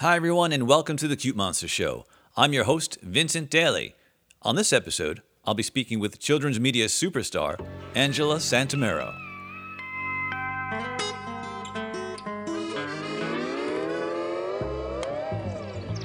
Hi, 0.00 0.16
everyone, 0.16 0.50
and 0.50 0.66
welcome 0.66 0.96
to 0.96 1.06
the 1.06 1.14
Cute 1.14 1.36
Monster 1.36 1.68
Show. 1.68 2.06
I'm 2.34 2.54
your 2.54 2.64
host, 2.64 2.96
Vincent 3.02 3.50
Daly. 3.50 3.94
On 4.40 4.56
this 4.56 4.72
episode, 4.72 5.20
I'll 5.44 5.52
be 5.52 5.62
speaking 5.62 6.00
with 6.00 6.18
children's 6.18 6.58
media 6.58 6.86
superstar, 6.86 7.62
Angela 7.94 8.36
Santomero. 8.36 9.12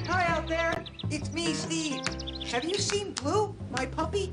Hi 0.06 0.26
out 0.26 0.46
there, 0.46 0.84
it's 1.08 1.32
me, 1.32 1.54
Steve. 1.54 2.02
Have 2.48 2.66
you 2.66 2.74
seen 2.74 3.14
Blue, 3.14 3.56
my 3.70 3.86
puppy? 3.86 4.30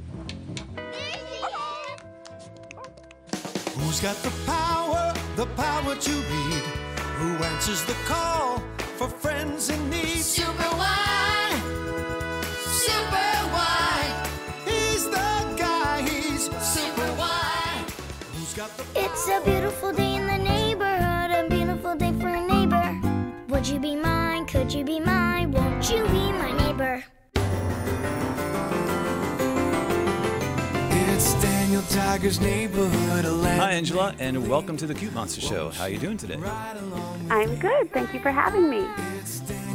Who's 3.77 4.01
got 4.01 4.17
the 4.17 4.33
power, 4.45 5.13
the 5.37 5.45
power 5.55 5.95
to 5.95 6.11
lead? 6.11 6.63
Who 7.15 7.41
answers 7.45 7.85
the 7.85 7.95
call 8.03 8.52
for 9.03 9.09
friends 9.17 9.69
in 9.69 9.89
need? 9.89 10.19
Super 10.19 10.71
Why, 10.79 11.49
super 12.85 13.35
Why, 13.55 14.27
He's 14.65 15.03
the 15.05 15.31
guy, 15.57 16.01
he's 16.01 16.43
super 16.73 17.09
Why. 17.19 17.85
who's 18.33 18.53
got 18.53 18.69
the 18.77 18.85
It's 18.95 19.27
a 19.27 19.41
beautiful 19.43 19.91
day 19.91 20.15
in 20.15 20.27
the 20.27 20.37
neighborhood, 20.37 21.31
a 21.31 21.49
beautiful 21.49 21.95
day 21.95 22.13
for 22.19 22.29
a 22.29 22.47
neighbor. 22.47 23.01
Would 23.49 23.67
you 23.67 23.79
be 23.79 23.95
mine? 23.95 24.45
Could 24.45 24.73
you 24.73 24.83
be 24.85 24.99
mine? 24.99 25.22
Hi, 31.95 33.71
Angela, 33.71 34.15
and 34.17 34.49
welcome 34.49 34.75
to 34.77 34.87
the 34.87 34.95
Cute 34.95 35.13
Monster 35.13 35.41
Show. 35.41 35.69
How 35.69 35.83
are 35.83 35.89
you 35.89 35.99
doing 35.99 36.17
today? 36.17 36.39
I'm 37.29 37.55
good. 37.57 37.93
Thank 37.93 38.15
you 38.15 38.19
for 38.19 38.31
having 38.31 38.67
me. 38.67 38.87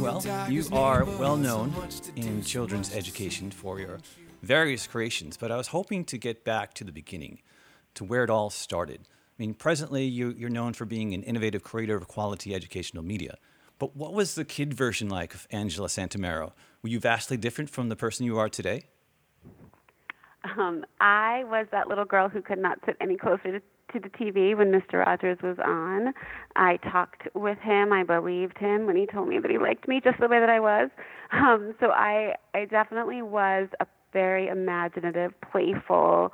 Well, 0.01 0.21
you 0.49 0.65
are 0.73 1.05
well 1.05 1.37
known 1.37 1.73
in 2.17 2.43
children's 2.43 2.93
education 2.93 3.51
for 3.51 3.79
your 3.79 3.99
various 4.43 4.85
creations, 4.85 5.37
but 5.37 5.49
I 5.49 5.55
was 5.55 5.67
hoping 5.67 6.03
to 6.05 6.17
get 6.17 6.43
back 6.43 6.73
to 6.73 6.83
the 6.83 6.91
beginning, 6.91 7.39
to 7.93 8.03
where 8.03 8.25
it 8.25 8.29
all 8.29 8.49
started. 8.49 8.99
I 9.07 9.37
mean, 9.37 9.53
presently 9.53 10.03
you, 10.03 10.35
you're 10.37 10.49
known 10.49 10.73
for 10.73 10.83
being 10.83 11.13
an 11.13 11.23
innovative 11.23 11.63
creator 11.63 11.95
of 11.95 12.09
quality 12.09 12.53
educational 12.53 13.01
media. 13.01 13.37
But 13.77 13.95
what 13.95 14.13
was 14.13 14.35
the 14.35 14.43
kid 14.43 14.73
version 14.73 15.07
like 15.07 15.33
of 15.33 15.47
Angela 15.51 15.87
Santomero? 15.87 16.51
Were 16.83 16.89
you 16.89 16.99
vastly 16.99 17.37
different 17.37 17.69
from 17.69 17.87
the 17.87 17.95
person 17.95 18.25
you 18.25 18.37
are 18.37 18.49
today? 18.49 18.87
Um, 20.43 20.85
I 21.01 21.43
was 21.45 21.67
that 21.71 21.87
little 21.87 22.05
girl 22.05 22.29
who 22.29 22.41
could 22.41 22.59
not 22.59 22.79
sit 22.85 22.95
any 23.01 23.17
closer 23.17 23.59
to, 23.59 23.59
to 23.59 23.99
the 23.99 24.09
TV 24.09 24.55
when 24.55 24.71
Mr. 24.71 25.05
Rogers 25.05 25.37
was 25.43 25.57
on. 25.63 26.13
I 26.55 26.77
talked 26.77 27.23
with 27.35 27.57
him. 27.59 27.91
I 27.91 28.03
believed 28.03 28.57
him 28.57 28.85
when 28.85 28.95
he 28.95 29.05
told 29.05 29.27
me 29.27 29.39
that 29.39 29.51
he 29.51 29.57
liked 29.57 29.87
me 29.87 29.99
just 30.03 30.19
the 30.19 30.27
way 30.27 30.39
that 30.39 30.49
I 30.49 30.59
was. 30.59 30.89
Um, 31.31 31.75
so 31.79 31.91
I, 31.91 32.35
I 32.53 32.65
definitely 32.65 33.21
was 33.21 33.67
a 33.79 33.85
very 34.13 34.47
imaginative, 34.47 35.33
playful 35.51 36.33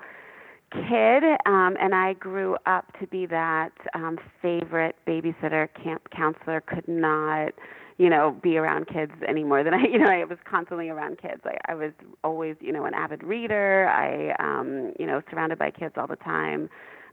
kid, 0.71 1.23
um, 1.45 1.75
and 1.79 1.93
I 1.93 2.13
grew 2.13 2.57
up 2.65 2.97
to 2.99 3.07
be 3.07 3.25
that 3.27 3.71
um, 3.93 4.17
favorite 4.41 4.95
babysitter, 5.07 5.67
camp 5.81 6.09
counselor. 6.15 6.61
Could 6.61 6.87
not, 6.87 7.53
you 7.97 8.09
know, 8.09 8.35
be 8.43 8.57
around 8.57 8.87
kids 8.87 9.13
any 9.27 9.43
more 9.43 9.63
than 9.63 9.73
I, 9.73 9.83
you 9.91 9.97
know, 9.97 10.09
I 10.09 10.23
was 10.25 10.37
constantly 10.49 10.89
around 10.89 11.19
kids. 11.21 11.41
I, 11.45 11.57
I 11.71 11.75
was 11.75 11.91
always, 12.23 12.55
you 12.59 12.71
know, 12.71 12.85
an 12.85 12.93
avid 12.93 13.23
reader. 13.23 13.87
I, 13.89 14.35
um, 14.39 14.93
you 14.99 15.05
know, 15.05 15.21
surrounded 15.29 15.57
by 15.57 15.71
kids 15.71 15.95
all 15.97 16.07
the 16.07 16.15
time. 16.17 16.69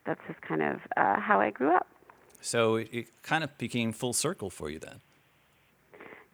That's 0.06 0.20
just 0.26 0.40
kind 0.42 0.62
of 0.62 0.76
uh, 0.96 1.20
how 1.20 1.40
I 1.40 1.50
grew 1.50 1.74
up. 1.74 1.86
So 2.40 2.76
it, 2.76 2.88
it 2.92 3.22
kind 3.22 3.44
of 3.44 3.56
became 3.56 3.92
full 3.92 4.12
circle 4.12 4.50
for 4.50 4.68
you 4.68 4.80
then. 4.80 5.00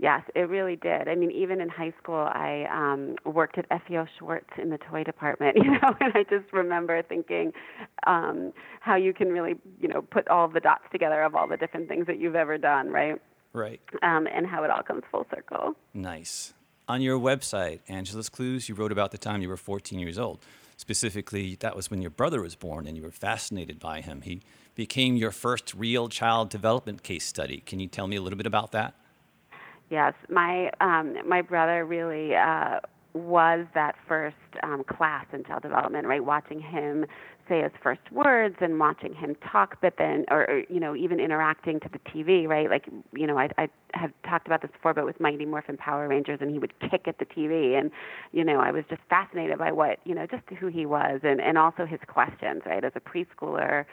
Yes, 0.01 0.23
it 0.37 0.49
really 0.49 0.77
did. 0.77 1.09
I 1.09 1.17
mean, 1.17 1.33
even 1.33 1.61
in 1.61 1.69
high 1.69 1.93
school, 2.01 2.29
I 2.33 2.67
um, 2.73 3.17
worked 3.25 3.59
at 3.59 3.67
FAO 3.69 4.07
Schwarz 4.17 4.45
in 4.57 4.71
the 4.71 4.79
toy 4.79 5.03
department, 5.03 5.57
you 5.63 5.73
know, 5.73 5.97
and 6.01 6.13
I 6.15 6.23
just 6.23 6.53
remember 6.53 7.03
thinking 7.03 7.53
um, 8.07 8.53
how 8.81 8.95
you 8.95 9.13
can 9.13 9.29
really, 9.29 9.57
you 9.81 9.89
know, 9.89 10.01
put 10.01 10.29
all 10.29 10.47
the 10.47 10.61
dots 10.61 10.85
together 10.93 11.21
of 11.23 11.35
all 11.35 11.49
the 11.49 11.57
different 11.57 11.89
things 11.89 12.07
that 12.07 12.21
you've 12.21 12.37
ever 12.37 12.57
done, 12.59 12.91
right? 12.91 13.21
Right. 13.59 13.81
Um, 14.03 14.29
and 14.29 14.47
how 14.47 14.63
it 14.63 14.71
all 14.71 14.83
comes 14.83 15.03
full 15.11 15.27
circle. 15.35 15.75
Nice. 15.93 16.55
On 16.87 17.03
your 17.03 17.19
website, 17.19 17.81
Angela's 17.89 18.29
Clues, 18.29 18.69
you 18.69 18.75
wrote 18.75 18.93
about 18.93 19.11
the 19.11 19.19
time 19.19 19.43
you 19.43 19.49
were 19.49 19.57
14 19.57 19.99
years 19.99 20.19
old. 20.19 20.39
Specifically, 20.77 21.57
that 21.57 21.75
was 21.75 21.91
when 21.91 22.01
your 22.01 22.11
brother 22.13 22.41
was 22.41 22.55
born 22.55 22.87
and 22.87 22.97
you 22.97 23.03
were 23.03 23.11
fascinated 23.11 23.81
by 23.81 24.01
him. 24.01 24.23
He 24.23 24.43
became 24.77 25.17
your 25.17 25.33
first 25.33 25.75
real 25.75 26.09
child 26.09 26.51
development 26.51 27.03
case 27.03 27.27
study. 27.27 27.65
Can 27.67 27.81
you 27.81 27.89
tell 27.89 28.07
me 28.07 28.15
a 28.15 28.23
little 28.23 28.37
bit 28.37 28.47
about 28.47 28.71
that? 28.73 28.95
Yes, 29.91 30.15
my 30.29 30.71
um, 30.81 31.17
my 31.27 31.43
brother 31.43 31.85
really 31.85 32.37
uh, 32.37 32.79
was 33.13 33.67
that 33.75 33.97
first 34.07 34.37
um, 34.63 34.85
class 34.85 35.27
in 35.33 35.43
child 35.45 35.63
development, 35.63 36.07
right? 36.07 36.25
Watching 36.25 36.61
him 36.61 37.07
say 37.49 37.63
his 37.63 37.73
first 37.83 38.01
words 38.13 38.57
and 38.61 38.79
watching 38.79 39.15
him 39.15 39.37
talk, 39.51 39.79
but 39.81 39.95
then, 39.99 40.25
or, 40.31 40.49
or 40.51 40.63
you 40.69 40.81
know, 40.81 40.95
even 40.95 41.21
interacting 41.21 41.81
to 41.81 41.89
the 41.89 41.99
TV, 41.99 42.47
right? 42.47 42.69
Like, 42.71 42.87
you 43.13 43.27
know, 43.27 43.39
I 43.39 43.49
I 43.59 43.69
have 43.95 44.13
talked 44.29 44.47
about 44.47 44.63
this 44.63 44.71
before, 44.71 44.95
but 44.95 45.05
with 45.05 45.21
Mighty 45.21 45.45
Morphin 45.45 45.77
Power 45.77 46.09
Rangers, 46.09 46.39
and 46.41 46.51
he 46.51 46.59
would 46.59 46.79
kick 46.81 47.07
at 47.07 47.19
the 47.19 47.25
TV, 47.25 47.79
and 47.79 47.91
you 48.33 48.45
know, 48.45 48.61
I 48.61 48.71
was 48.71 48.85
just 48.89 49.03
fascinated 49.09 49.59
by 49.59 49.73
what 49.73 49.99
you 50.05 50.15
know, 50.15 50.27
just 50.27 50.45
who 50.59 50.69
he 50.69 50.87
was, 50.87 51.21
and 51.23 51.41
and 51.41 51.59
also 51.59 51.87
his 51.87 52.01
questions, 52.07 52.63
right? 52.67 52.85
As 52.85 52.93
a 52.95 53.01
preschooler, 53.01 53.85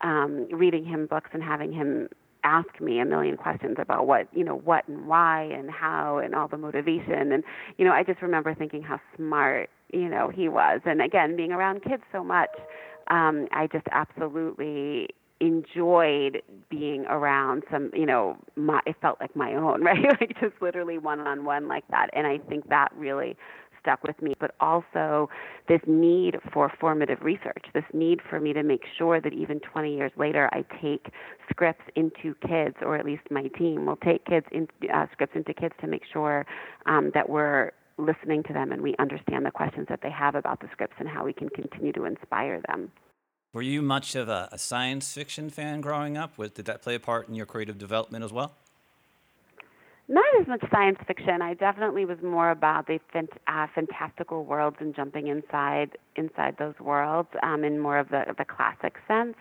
um, 0.00 0.48
reading 0.50 0.84
him 0.84 1.06
books 1.06 1.30
and 1.32 1.42
having 1.42 1.72
him 1.72 2.08
ask 2.44 2.80
me 2.80 2.98
a 2.98 3.04
million 3.04 3.36
questions 3.36 3.76
about 3.78 4.06
what 4.06 4.26
you 4.32 4.44
know 4.44 4.56
what 4.56 4.86
and 4.88 5.06
why 5.06 5.42
and 5.44 5.70
how 5.70 6.18
and 6.18 6.34
all 6.34 6.48
the 6.48 6.56
motivation 6.56 7.32
and 7.32 7.44
you 7.78 7.84
know 7.84 7.92
I 7.92 8.02
just 8.02 8.20
remember 8.20 8.54
thinking 8.54 8.82
how 8.82 9.00
smart 9.16 9.70
you 9.92 10.08
know 10.08 10.28
he 10.28 10.48
was 10.48 10.80
and 10.84 11.00
again 11.00 11.36
being 11.36 11.52
around 11.52 11.82
kids 11.84 12.02
so 12.10 12.24
much 12.24 12.50
um 13.08 13.48
I 13.52 13.68
just 13.72 13.86
absolutely 13.92 15.08
enjoyed 15.40 16.40
being 16.70 17.04
around 17.06 17.64
some 17.70 17.90
you 17.94 18.06
know 18.06 18.36
my 18.56 18.80
it 18.86 18.96
felt 19.02 19.20
like 19.20 19.34
my 19.34 19.54
own 19.54 19.82
right? 19.84 20.04
Like 20.20 20.38
just 20.40 20.54
literally 20.60 20.98
one 20.98 21.20
on 21.20 21.44
one 21.44 21.68
like 21.68 21.84
that. 21.90 22.08
And 22.12 22.26
I 22.26 22.38
think 22.38 22.68
that 22.68 22.88
really 22.96 23.36
stuck 23.82 24.02
with 24.04 24.20
me, 24.22 24.34
but 24.38 24.54
also 24.60 25.28
this 25.68 25.80
need 25.86 26.36
for 26.52 26.72
formative 26.80 27.20
research, 27.22 27.64
this 27.74 27.84
need 27.92 28.20
for 28.28 28.40
me 28.40 28.52
to 28.52 28.62
make 28.62 28.82
sure 28.96 29.20
that 29.20 29.32
even 29.32 29.60
20 29.60 29.94
years 29.94 30.12
later, 30.16 30.48
I 30.52 30.64
take 30.80 31.12
scripts 31.50 31.82
into 31.96 32.34
kids, 32.46 32.76
or 32.80 32.96
at 32.96 33.04
least 33.04 33.22
my 33.30 33.48
team 33.58 33.86
will 33.86 33.96
take 33.96 34.24
kids 34.24 34.46
in, 34.52 34.68
uh, 34.92 35.06
scripts 35.12 35.36
into 35.36 35.52
kids 35.52 35.74
to 35.80 35.86
make 35.86 36.02
sure 36.12 36.46
um, 36.86 37.10
that 37.14 37.28
we're 37.28 37.72
listening 37.98 38.42
to 38.44 38.52
them 38.52 38.72
and 38.72 38.82
we 38.82 38.94
understand 38.98 39.46
the 39.46 39.50
questions 39.50 39.86
that 39.88 40.00
they 40.02 40.10
have 40.10 40.34
about 40.34 40.60
the 40.60 40.68
scripts 40.72 40.96
and 40.98 41.08
how 41.08 41.24
we 41.24 41.32
can 41.32 41.48
continue 41.48 41.92
to 41.92 42.04
inspire 42.04 42.60
them. 42.68 42.90
Were 43.52 43.62
you 43.62 43.82
much 43.82 44.14
of 44.14 44.28
a, 44.28 44.48
a 44.50 44.58
science 44.58 45.12
fiction 45.12 45.50
fan 45.50 45.80
growing 45.82 46.16
up? 46.16 46.38
Was, 46.38 46.52
did 46.52 46.64
that 46.66 46.82
play 46.82 46.94
a 46.94 47.00
part 47.00 47.28
in 47.28 47.34
your 47.34 47.46
creative 47.46 47.76
development 47.76 48.24
as 48.24 48.32
well? 48.32 48.54
Not 50.08 50.24
as 50.40 50.46
much 50.46 50.62
science 50.70 50.98
fiction. 51.06 51.42
I 51.42 51.54
definitely 51.54 52.04
was 52.04 52.18
more 52.22 52.50
about 52.50 52.86
the 52.86 52.98
fant- 53.14 53.38
uh, 53.46 53.66
fantastical 53.74 54.44
worlds 54.44 54.76
and 54.80 54.94
jumping 54.94 55.28
inside 55.28 55.96
inside 56.16 56.56
those 56.58 56.74
worlds 56.80 57.28
um, 57.42 57.62
in 57.64 57.78
more 57.78 57.98
of 57.98 58.08
the 58.08 58.24
the 58.36 58.44
classic 58.44 58.96
sense. 59.06 59.36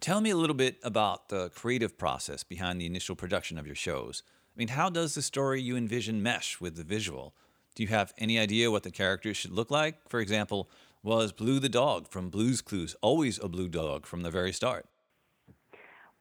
Tell 0.00 0.20
me 0.20 0.30
a 0.30 0.36
little 0.36 0.54
bit 0.54 0.78
about 0.82 1.28
the 1.28 1.50
creative 1.50 1.96
process 1.96 2.44
behind 2.44 2.80
the 2.80 2.86
initial 2.86 3.16
production 3.16 3.58
of 3.58 3.66
your 3.66 3.76
shows. 3.76 4.22
I 4.54 4.58
mean, 4.58 4.68
how 4.68 4.90
does 4.90 5.14
the 5.14 5.22
story 5.22 5.62
you 5.62 5.76
envision 5.76 6.22
mesh 6.22 6.60
with 6.60 6.76
the 6.76 6.84
visual? 6.84 7.34
Do 7.74 7.82
you 7.82 7.88
have 7.88 8.12
any 8.18 8.38
idea 8.38 8.70
what 8.70 8.82
the 8.82 8.90
characters 8.90 9.36
should 9.36 9.52
look 9.52 9.70
like? 9.70 10.08
For 10.08 10.20
example, 10.20 10.68
was 11.02 11.32
Blue 11.32 11.58
the 11.58 11.68
dog 11.68 12.08
from 12.08 12.28
Blue's 12.28 12.60
Clues 12.60 12.94
always 13.00 13.38
a 13.42 13.48
blue 13.48 13.68
dog 13.68 14.06
from 14.06 14.22
the 14.22 14.30
very 14.30 14.52
start? 14.52 14.86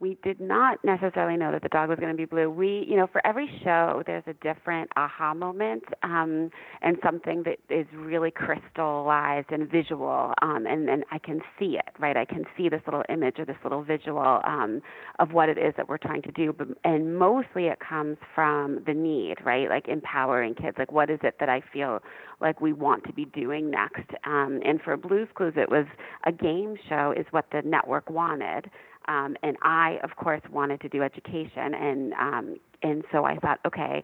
We 0.02 0.18
did 0.24 0.42
not 0.42 0.84
necessarily 0.84 1.38
know 1.38 1.52
that 1.52 1.62
the 1.62 1.70
dog 1.70 1.90
was 1.90 2.00
going 2.00 2.12
to 2.12 2.18
be 2.18 2.26
blue. 2.26 2.50
We, 2.50 2.86
you 2.90 2.98
know, 2.98 3.08
for 3.08 3.26
every 3.26 3.48
show, 3.64 4.02
there's 4.08 4.24
a 4.26 4.34
different 4.34 4.90
aha 4.98 5.36
moment 5.36 5.84
um, 6.02 6.50
and 6.82 6.98
something 7.04 7.44
that 7.44 7.60
is 7.74 7.86
really 7.94 8.32
crystallized 8.32 9.52
and 9.52 9.70
visual, 9.70 10.34
um, 10.42 10.66
and 10.68 10.90
and 10.90 11.06
I 11.12 11.20
can 11.20 11.42
see 11.60 11.78
it, 11.78 11.94
right? 12.00 12.18
I 12.18 12.26
can 12.26 12.46
see 12.58 12.68
this 12.68 12.82
little 12.86 13.04
image 13.10 13.36
or 13.38 13.46
this 13.46 13.58
little 13.64 13.84
visual 13.84 14.42
um, 14.44 14.82
of 15.20 15.32
what 15.34 15.50
it 15.50 15.60
is 15.60 15.74
that 15.78 15.88
we're 15.88 16.00
trying 16.00 16.24
to 16.24 16.32
do. 16.32 16.54
And 16.84 17.18
mostly 17.18 17.68
it 17.68 17.80
comes 17.80 18.18
from 18.34 18.84
the 18.88 18.94
need, 18.94 19.36
right? 19.46 19.70
Like 19.70 19.88
empowering 19.88 20.56
kids. 20.56 20.78
Like 20.80 20.92
what 20.92 21.12
is 21.12 21.20
it 21.22 21.36
that 21.40 21.50
I 21.50 21.62
feel 21.72 22.00
like 22.40 22.60
we 22.60 22.74
want 22.74 23.04
to 23.06 23.14
be 23.14 23.26
doing 23.26 23.70
next? 23.70 24.10
Um, 24.26 24.62
and 24.66 24.82
for 24.82 24.98
Blue's 24.98 25.30
Clues, 25.36 25.54
it 25.56 25.70
was 25.70 25.86
a 26.26 26.32
game 26.32 26.76
show, 26.90 27.14
is 27.16 27.28
what 27.30 27.46
the 27.52 27.62
network 27.64 28.10
wanted. 28.10 28.72
Um, 29.08 29.36
and 29.44 29.58
I, 29.62 30.00
of 30.04 30.16
course, 30.16 30.42
wanted 30.52 30.82
to 30.82 30.90
do 30.90 31.04
education, 31.04 31.74
and 31.74 32.14
um, 32.14 32.56
and 32.84 33.04
so 33.12 33.26
I 33.26 33.36
thought, 33.38 33.60
okay, 33.66 34.04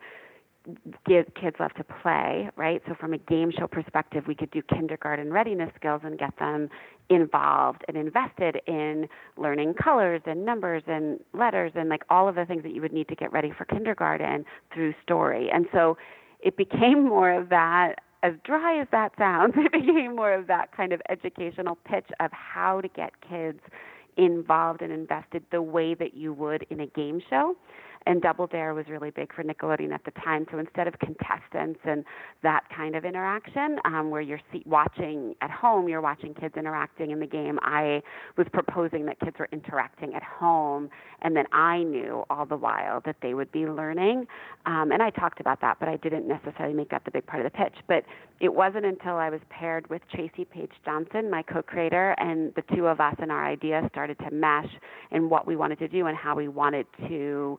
give 1.08 1.26
kids 1.40 1.56
love 1.60 1.74
to 1.76 1.84
play, 1.84 2.50
right? 2.56 2.82
So 2.88 2.96
from 3.00 3.14
a 3.14 3.18
game 3.18 3.52
show 3.58 3.68
perspective, 3.68 4.26
we 4.28 4.36
could 4.36 4.52
do 4.52 4.62
kindergarten 4.62 5.32
readiness 5.32 5.72
skills 5.76 6.02
and 6.04 6.20
get 6.20 6.38
them 6.40 6.70
involved 7.10 7.84
and 7.88 7.96
invested 7.96 8.60
in 8.68 9.08
learning 9.38 9.76
colors 9.76 10.22
and 10.26 10.46
numbers 10.46 10.84
and 10.88 11.20
letters 11.34 11.72
and 11.76 11.88
like 11.90 12.04
all 12.10 12.28
of 12.28 12.36
the 12.36 12.46
things 12.46 12.64
that 12.64 12.74
you 12.74 12.82
would 12.82 12.92
need 12.92 13.08
to 13.08 13.16
get 13.16 13.32
ready 13.32 13.52
for 13.58 13.66
kindergarten 13.66 14.44
through 14.74 14.94
story. 15.02 15.50
And 15.52 15.68
so 15.72 15.98
it 16.42 16.58
became 16.58 17.08
more 17.08 17.32
of 17.32 17.50
that 17.50 17.96
as 18.24 18.34
dry 18.44 18.82
as 18.82 18.88
that 18.92 19.14
sounds, 19.18 19.54
it 19.58 19.72
became 19.72 20.16
more 20.16 20.34
of 20.34 20.48
that 20.48 20.76
kind 20.76 20.92
of 20.92 21.02
educational 21.10 21.78
pitch 21.86 22.08
of 22.20 22.32
how 22.32 22.82
to 22.82 22.88
get 22.90 23.12
kids 23.28 23.60
involved 24.18 24.82
and 24.82 24.92
invested 24.92 25.44
the 25.52 25.62
way 25.62 25.94
that 25.94 26.16
you 26.16 26.34
would 26.34 26.66
in 26.70 26.82
a 26.82 26.88
game 26.88 27.22
show 27.30 27.56
and 28.08 28.22
Double 28.22 28.48
Dare 28.48 28.74
was 28.74 28.86
really 28.88 29.12
big 29.12 29.34
for 29.34 29.44
Nickelodeon 29.44 29.92
at 29.94 30.04
the 30.06 30.12
time. 30.12 30.46
So 30.50 30.60
instead 30.60 30.88
of 30.88 30.98
contestants 31.00 31.80
and 31.84 32.06
that 32.42 32.62
kind 32.76 32.96
of 32.96 33.04
interaction, 33.04 33.80
um, 33.84 34.10
where 34.10 34.22
you're 34.22 34.40
see- 34.52 34.64
watching 34.66 35.36
at 35.42 35.52
home, 35.52 35.90
you're 35.90 36.02
watching 36.02 36.34
kids 36.34 36.56
interacting 36.56 37.12
in 37.12 37.20
the 37.20 37.28
game. 37.28 37.60
I 37.62 38.02
was 38.38 38.48
proposing 38.54 39.06
that 39.08 39.20
kids 39.20 39.38
were 39.38 39.50
interacting 39.52 40.16
at 40.16 40.24
home, 40.24 40.90
and 41.22 41.36
then 41.36 41.46
I 41.52 41.84
knew 41.84 42.24
all 42.30 42.46
the 42.46 42.56
while 42.56 43.02
that 43.02 43.18
they 43.22 43.34
would 43.34 43.52
be 43.52 43.66
learning. 43.68 44.26
Um, 44.66 44.92
and 44.92 45.04
I 45.04 45.10
talked 45.10 45.42
about 45.42 45.60
that, 45.62 45.78
but 45.80 45.90
I 45.90 45.98
didn't 45.98 46.28
necessarily 46.28 46.74
make 46.74 46.90
that 46.90 47.04
the 47.04 47.12
big 47.12 47.26
part 47.26 47.46
of 47.46 47.52
the 47.52 47.58
pitch. 47.58 47.76
But 47.88 48.06
it 48.40 48.54
wasn't 48.54 48.86
until 48.86 49.16
I 49.16 49.30
was 49.30 49.42
paired 49.50 49.90
with 49.90 50.02
Traci 50.14 50.48
Paige 50.50 50.72
Johnson, 50.86 51.30
my 51.32 51.42
co-creator, 51.42 52.16
and 52.20 52.54
the 52.56 52.64
two 52.76 52.88
of 52.88 53.00
us 53.00 53.16
and 53.20 53.32
our 53.32 53.46
ideas 53.46 53.86
started 53.92 54.18
to 54.20 54.32
mesh 54.32 54.70
in 55.12 55.30
what 55.30 55.48
we 55.48 55.56
wanted 55.56 55.80
to 55.80 55.88
do 55.88 56.06
and 56.06 56.16
how 56.16 56.36
we 56.36 56.48
wanted 56.48 56.86
to 57.08 57.58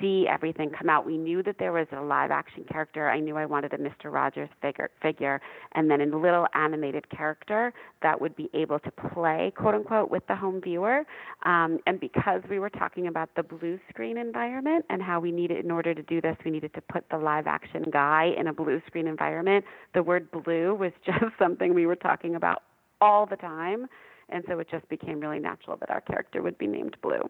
see 0.00 0.26
everything 0.28 0.70
come 0.70 0.88
out. 0.88 1.04
We 1.04 1.18
knew 1.18 1.42
that 1.42 1.56
there 1.58 1.72
was 1.72 1.86
a 1.92 2.00
live 2.00 2.30
action 2.30 2.64
character. 2.70 3.10
I 3.10 3.20
knew 3.20 3.36
I 3.36 3.44
wanted 3.44 3.74
a 3.74 3.78
Mr. 3.78 4.12
Rogers 4.12 4.48
figure, 4.62 4.90
figure 5.02 5.40
and 5.72 5.90
then 5.90 6.00
a 6.00 6.16
little 6.16 6.46
animated 6.54 7.08
character 7.10 7.72
that 8.02 8.18
would 8.20 8.36
be 8.36 8.48
able 8.54 8.78
to 8.78 8.90
play, 8.90 9.52
quote 9.56 9.74
unquote, 9.74 10.10
with 10.10 10.26
the 10.28 10.36
home 10.36 10.60
viewer. 10.62 11.02
Um, 11.44 11.80
and 11.86 12.00
because 12.00 12.42
we 12.48 12.58
were 12.58 12.70
talking 12.70 13.08
about 13.08 13.28
the 13.36 13.42
blue 13.42 13.78
screen 13.90 14.16
environment 14.16 14.84
and 14.88 15.02
how 15.02 15.20
we 15.20 15.32
needed, 15.32 15.64
in 15.64 15.70
order 15.70 15.92
to 15.94 16.02
do 16.02 16.20
this, 16.20 16.36
we 16.44 16.50
needed 16.50 16.72
to 16.74 16.80
put 16.80 17.04
the 17.10 17.18
live 17.18 17.46
action 17.46 17.84
guy 17.92 18.32
in 18.38 18.46
a 18.46 18.52
blue 18.52 18.80
screen 18.86 19.06
environment, 19.06 19.64
the 19.92 20.02
word 20.02 20.13
blue 20.20 20.74
was 20.74 20.92
just 21.06 21.36
something 21.38 21.74
we 21.74 21.86
were 21.86 21.96
talking 21.96 22.34
about 22.34 22.62
all 23.00 23.26
the 23.26 23.36
time. 23.36 23.86
And 24.28 24.42
so 24.48 24.58
it 24.58 24.68
just 24.70 24.88
became 24.88 25.20
really 25.20 25.38
natural 25.38 25.76
that 25.76 25.90
our 25.90 26.00
character 26.00 26.42
would 26.42 26.56
be 26.56 26.66
named 26.66 26.96
Blue. 27.02 27.28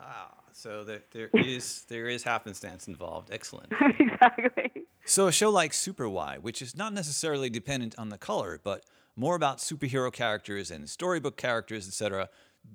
Ah, 0.00 0.34
so 0.52 0.84
there, 0.84 1.02
there 1.12 1.30
is 1.34 1.84
there 1.88 2.08
is 2.08 2.22
happenstance 2.22 2.86
involved. 2.88 3.30
Excellent. 3.32 3.72
exactly. 3.98 4.84
So 5.04 5.26
a 5.26 5.32
show 5.32 5.50
like 5.50 5.72
Super 5.72 6.08
Why, 6.08 6.36
which 6.38 6.60
is 6.60 6.76
not 6.76 6.92
necessarily 6.92 7.48
dependent 7.48 7.94
on 7.98 8.10
the 8.10 8.18
color, 8.18 8.60
but 8.62 8.84
more 9.16 9.34
about 9.34 9.58
superhero 9.58 10.12
characters 10.12 10.70
and 10.70 10.88
storybook 10.88 11.36
characters, 11.36 11.88
etc. 11.88 12.28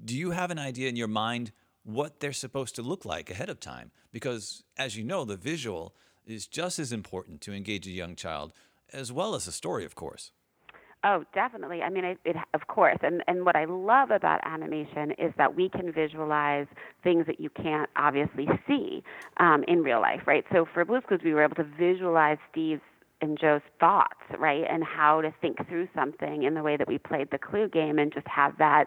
Do 0.04 0.18
you 0.18 0.32
have 0.32 0.50
an 0.50 0.60
idea 0.60 0.90
in 0.90 0.96
your 0.96 1.08
mind 1.08 1.52
what 1.84 2.20
they're 2.20 2.34
supposed 2.34 2.76
to 2.76 2.82
look 2.82 3.06
like 3.06 3.30
ahead 3.30 3.50
of 3.50 3.60
time? 3.60 3.92
Because 4.12 4.64
as 4.78 4.98
you 4.98 5.04
know, 5.04 5.26
the 5.26 5.38
visual 5.38 5.96
is 6.26 6.48
just 6.48 6.80
as 6.80 6.92
important 6.92 7.42
to 7.42 7.54
engage 7.54 7.86
a 7.86 7.92
young 7.92 8.16
child 8.16 8.54
as 8.92 9.12
well 9.12 9.36
as 9.36 9.46
the 9.46 9.52
story, 9.52 9.86
of 9.86 9.96
course. 9.96 10.32
Oh, 11.06 11.26
definitely. 11.34 11.82
I 11.82 11.90
mean, 11.90 12.06
it, 12.06 12.18
it, 12.24 12.38
of 12.54 12.68
course. 12.68 12.98
And 13.02 13.24
and 13.28 13.46
what 13.46 13.58
I 13.58 13.66
love 13.66 14.10
about 14.10 14.40
animation 14.46 15.12
is 15.18 15.34
that 15.38 15.54
we 15.54 15.68
can 15.68 15.92
visualize 15.92 16.68
things 17.04 17.26
that 17.28 17.42
you 17.42 17.50
can't 17.50 17.90
obviously 17.98 18.48
see 18.66 19.04
um, 19.38 19.66
in 19.68 19.84
real 19.84 20.00
life, 20.00 20.22
right? 20.26 20.46
So 20.54 20.66
for 20.74 20.86
Blue's 20.86 21.04
Clues, 21.06 21.20
we 21.24 21.34
were 21.34 21.44
able 21.44 21.56
to 21.56 21.66
visualize 21.78 22.38
Steve's 22.52 22.82
and 23.22 23.38
Joe's 23.40 23.62
thoughts, 23.80 24.20
right, 24.38 24.64
and 24.70 24.84
how 24.84 25.22
to 25.22 25.34
think 25.42 25.66
through 25.68 25.88
something 25.96 26.44
in 26.44 26.56
the 26.56 26.62
way 26.62 26.76
that 26.76 26.88
we 26.88 26.98
played 26.98 27.30
the 27.32 27.38
Clue 27.38 27.68
game, 27.68 28.00
and 28.00 28.14
just 28.14 28.28
have 28.28 28.58
that 28.58 28.86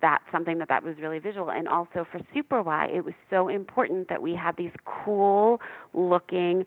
that 0.00 0.20
something 0.32 0.58
that 0.58 0.68
that 0.68 0.82
was 0.82 0.96
really 1.00 1.18
visual. 1.18 1.50
And 1.50 1.68
also 1.68 2.06
for 2.10 2.20
Super 2.32 2.62
Why, 2.62 2.86
it 2.86 3.04
was 3.04 3.14
so 3.28 3.48
important 3.48 4.08
that 4.08 4.22
we 4.22 4.34
had 4.34 4.56
these 4.56 4.72
cool 4.84 5.60
looking 5.92 6.64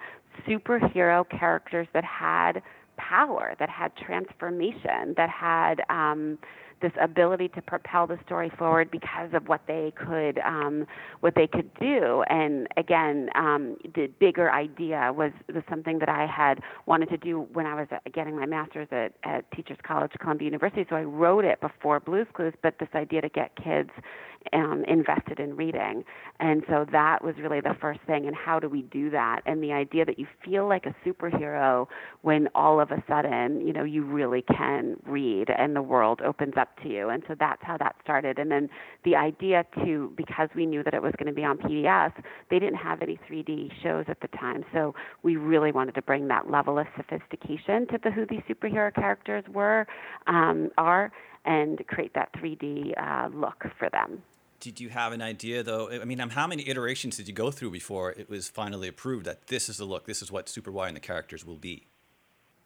superhero 0.48 1.28
characters 1.30 1.88
that 1.94 2.04
had 2.04 2.62
power, 2.98 3.56
that 3.60 3.70
had 3.70 3.96
transformation, 3.96 5.14
that 5.18 5.30
had 5.30 5.82
um, 5.90 6.38
this 6.82 6.92
ability 7.02 7.50
to 7.50 7.62
propel 7.62 8.08
the 8.08 8.18
story 8.26 8.52
forward 8.58 8.90
because 8.92 9.30
of 9.34 9.48
what 9.48 9.62
they 9.68 9.94
could 9.96 10.40
um, 10.40 10.86
what 11.22 11.36
they 11.36 11.48
could 11.48 11.74
do. 11.80 12.24
And 12.30 12.68
again, 12.78 13.30
um, 13.36 13.78
the 13.96 14.08
bigger 14.20 14.52
idea 14.52 15.12
was 15.16 15.32
was 15.54 15.64
something 15.70 16.00
that 16.00 16.10
I 16.10 16.26
had 16.26 16.60
wanted 16.86 17.10
to 17.10 17.18
do 17.18 17.48
when 17.54 17.66
I 17.66 17.76
was 17.76 17.88
uh, 17.92 17.98
getting 18.14 18.36
my 18.38 18.46
master's 18.46 18.88
at, 18.92 19.14
at 19.24 19.50
Teachers 19.52 19.78
College, 19.84 20.12
Columbia 20.20 20.46
University. 20.46 20.86
So 20.90 20.96
I 20.96 21.04
wrote 21.04 21.46
it 21.46 21.60
before 21.62 22.00
Blue's 22.00 22.28
Clues, 22.34 22.54
but 22.62 22.76
this 22.80 22.90
idea 22.96 23.22
to 23.22 23.30
get 23.30 23.52
kids 23.56 23.90
um, 24.54 24.84
invested 24.88 25.40
in 25.40 25.56
reading. 25.56 26.04
And 26.40 26.64
so 26.68 26.86
that 26.92 27.24
was 27.24 27.36
really 27.38 27.62
the 27.62 27.76
first 27.80 28.00
thing. 28.08 28.26
And 28.28 28.36
how 28.36 28.60
do 28.60 28.68
we 28.68 28.82
do 28.84 29.10
that? 29.12 29.42
And 29.46 29.62
the 29.62 29.72
idea 29.72 30.06
that 30.06 30.18
you 30.18 30.28
feel 30.44 30.68
like 30.68 30.86
a 30.86 30.96
superhero 31.08 31.88
when 32.22 32.48
all 32.56 32.80
of 32.80 32.92
a 32.92 33.04
sudden, 33.08 33.66
you 33.66 33.74
know, 33.74 33.84
you 33.84 34.04
really 34.04 34.42
can 34.42 34.98
read 35.06 35.50
and 35.50 35.76
the 35.76 35.82
world 35.82 36.22
opens 36.22 36.54
up 36.58 36.71
to 36.84 36.90
you. 36.90 37.10
And 37.10 37.24
so 37.28 37.36
that's 37.40 37.62
how 37.64 37.78
that 37.78 37.96
started. 38.04 38.40
And 38.40 38.52
then 38.52 38.70
the 39.04 39.16
idea 39.16 39.66
to, 39.84 40.14
because 40.16 40.50
we 40.56 40.66
knew 40.66 40.84
that 40.84 40.94
it 40.94 41.02
was 41.02 41.14
going 41.18 41.28
to 41.28 41.34
be 41.34 41.44
on 41.44 41.58
PBS, 41.58 42.14
they 42.50 42.60
didn't 42.60 42.78
have 42.78 43.02
any 43.02 43.20
3D 43.30 43.72
shows 43.82 44.06
at 44.08 44.20
the 44.22 44.28
time. 44.30 44.64
So 44.74 44.96
we 45.24 45.36
really 45.36 45.72
wanted 45.72 45.96
to 45.96 46.02
bring 46.02 46.28
that 46.30 46.50
level 46.50 46.80
of 46.80 46.88
sophistication 46.96 47.88
to 47.88 48.00
the 48.04 48.12
who 48.12 48.26
these 48.26 48.42
superhero 48.50 48.94
characters 48.94 49.44
were, 49.50 49.88
um, 50.28 50.70
are, 50.78 51.12
and 51.46 51.82
create 51.88 52.14
that 52.14 52.32
3D 52.34 52.94
uh, 53.02 53.30
look 53.36 53.64
for 53.78 53.90
them 53.90 54.22
did 54.62 54.80
you 54.80 54.90
have 54.90 55.12
an 55.12 55.22
idea 55.22 55.64
though? 55.64 55.90
I 55.90 56.06
mean, 56.06 56.22
um, 56.22 56.30
how 56.30 56.48
many 56.48 56.70
iterations 56.70 57.18
did 57.18 57.28
you 57.28 57.34
go 57.34 57.52
through 57.52 57.72
before 57.72 58.12
it 58.12 58.30
was 58.30 58.48
finally 58.48 58.88
approved 58.88 59.26
that 59.26 59.48
this 59.48 59.68
is 59.68 59.78
the 59.78 59.86
look, 59.86 60.06
this 60.06 60.22
is 60.22 60.32
what 60.32 60.48
Super 60.48 60.72
Why 60.72 60.88
and 60.88 60.96
the 60.96 61.02
characters 61.02 61.44
will 61.44 61.58
be? 61.58 61.88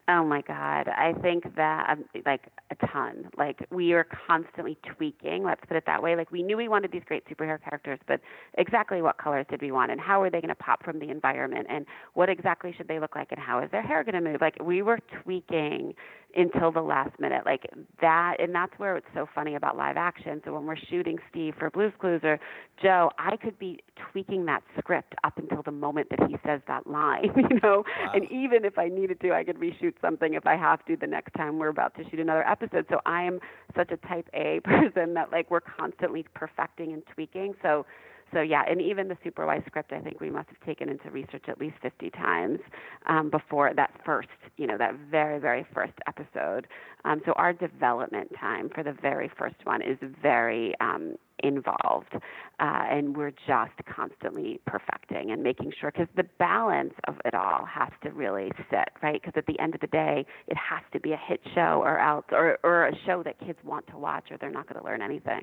Oh 0.08 0.24
my 0.24 0.40
God. 0.40 0.86
I 0.86 1.14
think 1.20 1.56
that, 1.56 1.90
um, 1.90 2.04
like, 2.24 2.42
a 2.70 2.86
ton. 2.86 3.28
Like, 3.36 3.66
we 3.72 3.92
are 3.92 4.06
constantly 4.28 4.78
tweaking, 4.94 5.42
let's 5.42 5.60
put 5.66 5.76
it 5.76 5.82
that 5.86 6.00
way. 6.00 6.14
Like, 6.14 6.30
we 6.30 6.44
knew 6.44 6.56
we 6.56 6.68
wanted 6.68 6.92
these 6.92 7.02
great 7.06 7.24
superhero 7.26 7.60
characters, 7.60 7.98
but 8.06 8.20
exactly 8.56 9.02
what 9.02 9.18
colors 9.18 9.46
did 9.50 9.60
we 9.60 9.72
want, 9.72 9.90
and 9.90 10.00
how 10.00 10.22
are 10.22 10.30
they 10.30 10.40
going 10.40 10.50
to 10.50 10.54
pop 10.54 10.84
from 10.84 11.00
the 11.00 11.10
environment, 11.10 11.66
and 11.68 11.86
what 12.14 12.28
exactly 12.28 12.72
should 12.76 12.86
they 12.86 13.00
look 13.00 13.16
like, 13.16 13.32
and 13.32 13.40
how 13.40 13.60
is 13.60 13.68
their 13.72 13.82
hair 13.82 14.04
going 14.04 14.14
to 14.14 14.20
move? 14.20 14.40
Like, 14.40 14.56
we 14.62 14.80
were 14.80 15.00
tweaking 15.24 15.92
until 16.36 16.70
the 16.70 16.80
last 16.80 17.18
minute. 17.18 17.44
Like, 17.46 17.64
that, 18.00 18.36
and 18.38 18.54
that's 18.54 18.72
where 18.78 18.96
it's 18.96 19.06
so 19.14 19.26
funny 19.34 19.54
about 19.54 19.76
live 19.76 19.96
action. 19.96 20.40
So, 20.44 20.54
when 20.54 20.66
we're 20.66 20.76
shooting 20.76 21.18
Steve 21.30 21.54
for 21.58 21.70
Blue's 21.70 21.92
Clues 21.98 22.20
or 22.22 22.38
Joe, 22.82 23.10
I 23.18 23.36
could 23.36 23.58
be 23.58 23.80
tweaking 24.12 24.44
that 24.46 24.62
script 24.78 25.14
up 25.24 25.38
until 25.38 25.62
the 25.62 25.72
moment 25.72 26.08
that 26.10 26.28
he 26.28 26.36
says 26.46 26.60
that 26.68 26.86
line, 26.86 27.30
you 27.36 27.60
know? 27.62 27.84
Wow. 27.86 28.12
And 28.14 28.30
even 28.30 28.64
if 28.64 28.78
I 28.78 28.88
needed 28.88 29.20
to, 29.20 29.32
I 29.32 29.44
could 29.44 29.56
reshoot 29.58 29.94
something 30.00 30.34
if 30.34 30.46
I 30.46 30.56
have 30.56 30.84
to 30.86 30.96
the 30.96 31.06
next 31.06 31.32
time 31.34 31.58
we're 31.58 31.68
about 31.68 31.94
to 31.96 32.04
shoot 32.10 32.20
another 32.20 32.46
episode. 32.46 32.86
So 32.90 33.00
I 33.06 33.22
am 33.22 33.40
such 33.76 33.90
a 33.90 33.96
type 34.06 34.28
A 34.34 34.60
person 34.64 35.14
that 35.14 35.32
like 35.32 35.50
we're 35.50 35.60
constantly 35.60 36.24
perfecting 36.34 36.92
and 36.92 37.02
tweaking. 37.14 37.54
So 37.62 37.86
so 38.32 38.40
yeah, 38.40 38.62
and 38.68 38.80
even 38.80 39.08
the 39.08 39.16
Super 39.22 39.46
Why 39.46 39.62
script, 39.66 39.92
I 39.92 40.00
think 40.00 40.20
we 40.20 40.30
must 40.30 40.48
have 40.48 40.60
taken 40.66 40.88
into 40.88 41.10
research 41.10 41.44
at 41.48 41.60
least 41.60 41.76
50 41.82 42.10
times 42.10 42.58
um, 43.06 43.30
before 43.30 43.72
that 43.74 43.90
first, 44.04 44.28
you 44.56 44.66
know, 44.66 44.76
that 44.78 44.94
very 45.10 45.38
very 45.38 45.66
first 45.72 45.92
episode. 46.06 46.66
Um, 47.04 47.22
so 47.24 47.32
our 47.32 47.52
development 47.52 48.32
time 48.38 48.68
for 48.74 48.82
the 48.82 48.92
very 48.92 49.30
first 49.38 49.56
one 49.64 49.80
is 49.80 49.96
very 50.20 50.74
um, 50.80 51.14
involved, 51.42 52.14
uh, 52.14 52.18
and 52.58 53.16
we're 53.16 53.32
just 53.46 53.72
constantly 53.94 54.60
perfecting 54.66 55.30
and 55.30 55.42
making 55.42 55.72
sure 55.80 55.92
because 55.92 56.08
the 56.16 56.26
balance 56.38 56.94
of 57.06 57.16
it 57.24 57.34
all 57.34 57.64
has 57.64 57.90
to 58.02 58.10
really 58.10 58.50
sit 58.70 58.88
right. 59.02 59.20
Because 59.22 59.34
at 59.36 59.46
the 59.46 59.58
end 59.60 59.74
of 59.74 59.80
the 59.80 59.86
day, 59.88 60.26
it 60.48 60.56
has 60.56 60.82
to 60.92 61.00
be 61.00 61.12
a 61.12 61.20
hit 61.28 61.40
show 61.54 61.80
or 61.82 61.98
else, 61.98 62.24
or 62.32 62.58
or 62.64 62.86
a 62.88 62.92
show 63.06 63.22
that 63.22 63.38
kids 63.38 63.58
want 63.64 63.86
to 63.88 63.96
watch, 63.96 64.24
or 64.30 64.38
they're 64.38 64.50
not 64.50 64.68
going 64.68 64.80
to 64.80 64.84
learn 64.84 65.02
anything. 65.02 65.42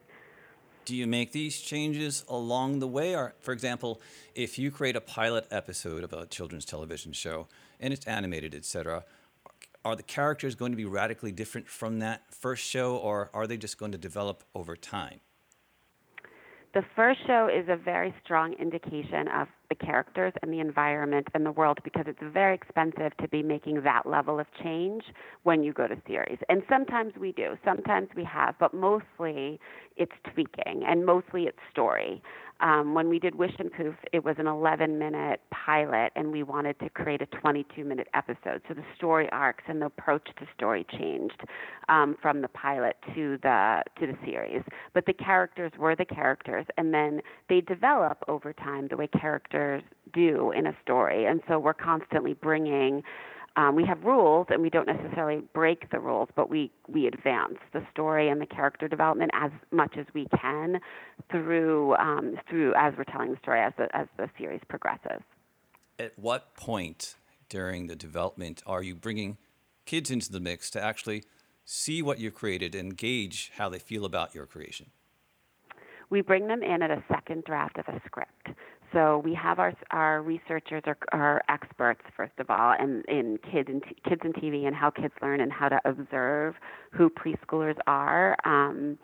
Do 0.85 0.95
you 0.95 1.07
make 1.07 1.31
these 1.31 1.61
changes 1.61 2.25
along 2.27 2.79
the 2.79 2.87
way? 2.87 3.15
Or, 3.15 3.35
for 3.39 3.53
example, 3.53 4.01
if 4.35 4.59
you 4.59 4.69
create 4.69 4.97
a 4.97 5.01
pilot 5.01 5.47
episode 5.49 6.03
of 6.03 6.11
a 6.11 6.25
children's 6.25 6.65
television 6.65 7.13
show 7.13 7.47
and 7.79 7.93
it's 7.93 8.05
animated, 8.05 8.53
etc., 8.53 9.05
are 9.85 9.95
the 9.95 10.03
characters 10.03 10.55
going 10.55 10.71
to 10.71 10.77
be 10.77 10.85
radically 10.85 11.31
different 11.31 11.67
from 11.67 11.99
that 11.99 12.23
first 12.33 12.65
show, 12.65 12.97
or 12.97 13.29
are 13.33 13.47
they 13.47 13.57
just 13.57 13.77
going 13.77 13.91
to 13.91 13.97
develop 13.97 14.43
over 14.55 14.75
time? 14.75 15.19
The 16.73 16.83
first 16.95 17.19
show 17.27 17.47
is 17.53 17.69
a 17.69 17.75
very 17.75 18.11
strong 18.23 18.53
indication 18.53 19.27
of 19.27 19.47
the 19.69 19.75
characters 19.75 20.33
and 20.41 20.51
the 20.51 20.59
environment 20.59 21.27
and 21.35 21.45
the 21.45 21.51
world 21.51 21.77
because 21.83 22.05
it's 22.07 22.33
very 22.33 22.55
expensive 22.55 23.15
to 23.21 23.27
be 23.27 23.43
making 23.43 23.83
that 23.83 24.07
level 24.07 24.39
of 24.39 24.47
change 24.63 25.03
when 25.43 25.61
you 25.63 25.71
go 25.71 25.87
to 25.87 25.95
series. 26.07 26.39
And 26.49 26.63
sometimes 26.67 27.13
we 27.15 27.31
do, 27.31 27.55
sometimes 27.63 28.09
we 28.15 28.23
have, 28.23 28.55
but 28.59 28.73
mostly 28.73 29.59
it's 29.97 30.13
tweaking 30.33 30.83
and 30.87 31.05
mostly 31.05 31.43
it's 31.43 31.59
story. 31.69 32.23
Um, 32.63 32.93
when 32.93 33.09
we 33.09 33.19
did 33.19 33.33
Wishenpoof, 33.33 33.95
it 34.13 34.23
was 34.23 34.37
an 34.39 34.47
11 34.47 34.97
minute 34.97 35.41
pilot, 35.51 36.13
and 36.15 36.31
we 36.31 36.43
wanted 36.43 36.79
to 36.79 36.89
create 36.89 37.21
a 37.21 37.25
22 37.25 37.83
minute 37.83 38.07
episode. 38.13 38.61
So 38.69 38.73
the 38.73 38.85
story 38.95 39.27
arcs 39.33 39.65
and 39.67 39.81
the 39.81 39.87
approach 39.87 40.25
to 40.39 40.47
story 40.55 40.85
changed 40.97 41.41
um, 41.89 42.15
from 42.21 42.41
the 42.41 42.47
pilot 42.47 42.95
to 43.15 43.37
the 43.43 43.83
to 43.99 44.07
the 44.07 44.17
series. 44.25 44.63
But 44.93 45.05
the 45.05 45.13
characters 45.13 45.73
were 45.77 45.97
the 45.97 46.05
characters, 46.05 46.65
and 46.77 46.93
then 46.93 47.21
they 47.49 47.59
develop 47.59 48.23
over 48.29 48.53
time 48.53 48.87
the 48.87 48.95
way 48.95 49.07
characters 49.07 49.83
do 50.13 50.51
in 50.51 50.65
a 50.65 50.75
story. 50.81 51.25
And 51.25 51.41
so 51.49 51.59
we're 51.59 51.73
constantly 51.73 52.33
bringing 52.33 53.03
um, 53.55 53.75
we 53.75 53.85
have 53.85 54.03
rules 54.03 54.47
and 54.49 54.61
we 54.61 54.69
don't 54.69 54.87
necessarily 54.87 55.43
break 55.53 55.89
the 55.91 55.99
rules, 55.99 56.29
but 56.35 56.49
we, 56.49 56.71
we 56.87 57.07
advance 57.07 57.57
the 57.71 57.85
story 57.91 58.29
and 58.29 58.41
the 58.41 58.47
character 58.47 58.87
development 58.87 59.31
as 59.33 59.51
much 59.71 59.95
as 59.97 60.05
we 60.13 60.25
can 60.41 60.79
through 61.31 61.95
um, 61.97 62.35
through 62.49 62.73
as 62.75 62.93
we're 62.97 63.03
telling 63.03 63.31
the 63.31 63.37
story 63.41 63.61
as 63.61 63.73
the 63.77 63.87
as 63.95 64.07
the 64.17 64.27
series 64.39 64.61
progresses. 64.67 65.21
At 65.99 66.17
what 66.17 66.55
point 66.55 67.15
during 67.49 67.87
the 67.87 67.95
development 67.95 68.63
are 68.65 68.81
you 68.81 68.95
bringing 68.95 69.37
kids 69.85 70.09
into 70.09 70.31
the 70.31 70.39
mix 70.39 70.71
to 70.71 70.81
actually 70.81 71.23
see 71.63 72.01
what 72.01 72.19
you've 72.19 72.33
created 72.33 72.73
and 72.73 72.97
gauge 72.97 73.51
how 73.57 73.69
they 73.69 73.79
feel 73.79 74.05
about 74.05 74.33
your 74.33 74.47
creation? 74.47 74.89
We 76.09 76.21
bring 76.21 76.47
them 76.47 76.63
in 76.63 76.81
at 76.81 76.91
a 76.91 77.03
second 77.07 77.43
draft 77.43 77.77
of 77.77 77.87
a 77.87 78.01
script. 78.05 78.49
So 78.93 79.21
we 79.25 79.33
have 79.33 79.59
our 79.59 79.73
our 79.91 80.21
researchers 80.21 80.83
are, 80.85 80.97
are 81.11 81.41
experts 81.49 82.01
first 82.15 82.33
of 82.37 82.49
all 82.49 82.73
in, 82.79 83.03
in 83.07 83.39
kids 83.51 83.67
and 83.69 83.81
t- 83.83 83.95
kids 84.07 84.21
and 84.23 84.33
TV 84.35 84.67
and 84.67 84.75
how 84.75 84.91
kids 84.91 85.13
learn 85.21 85.41
and 85.41 85.51
how 85.51 85.69
to 85.69 85.81
observe 85.85 86.55
who 86.91 87.09
preschoolers 87.09 87.77
are. 87.87 88.37
Um, 88.45 88.99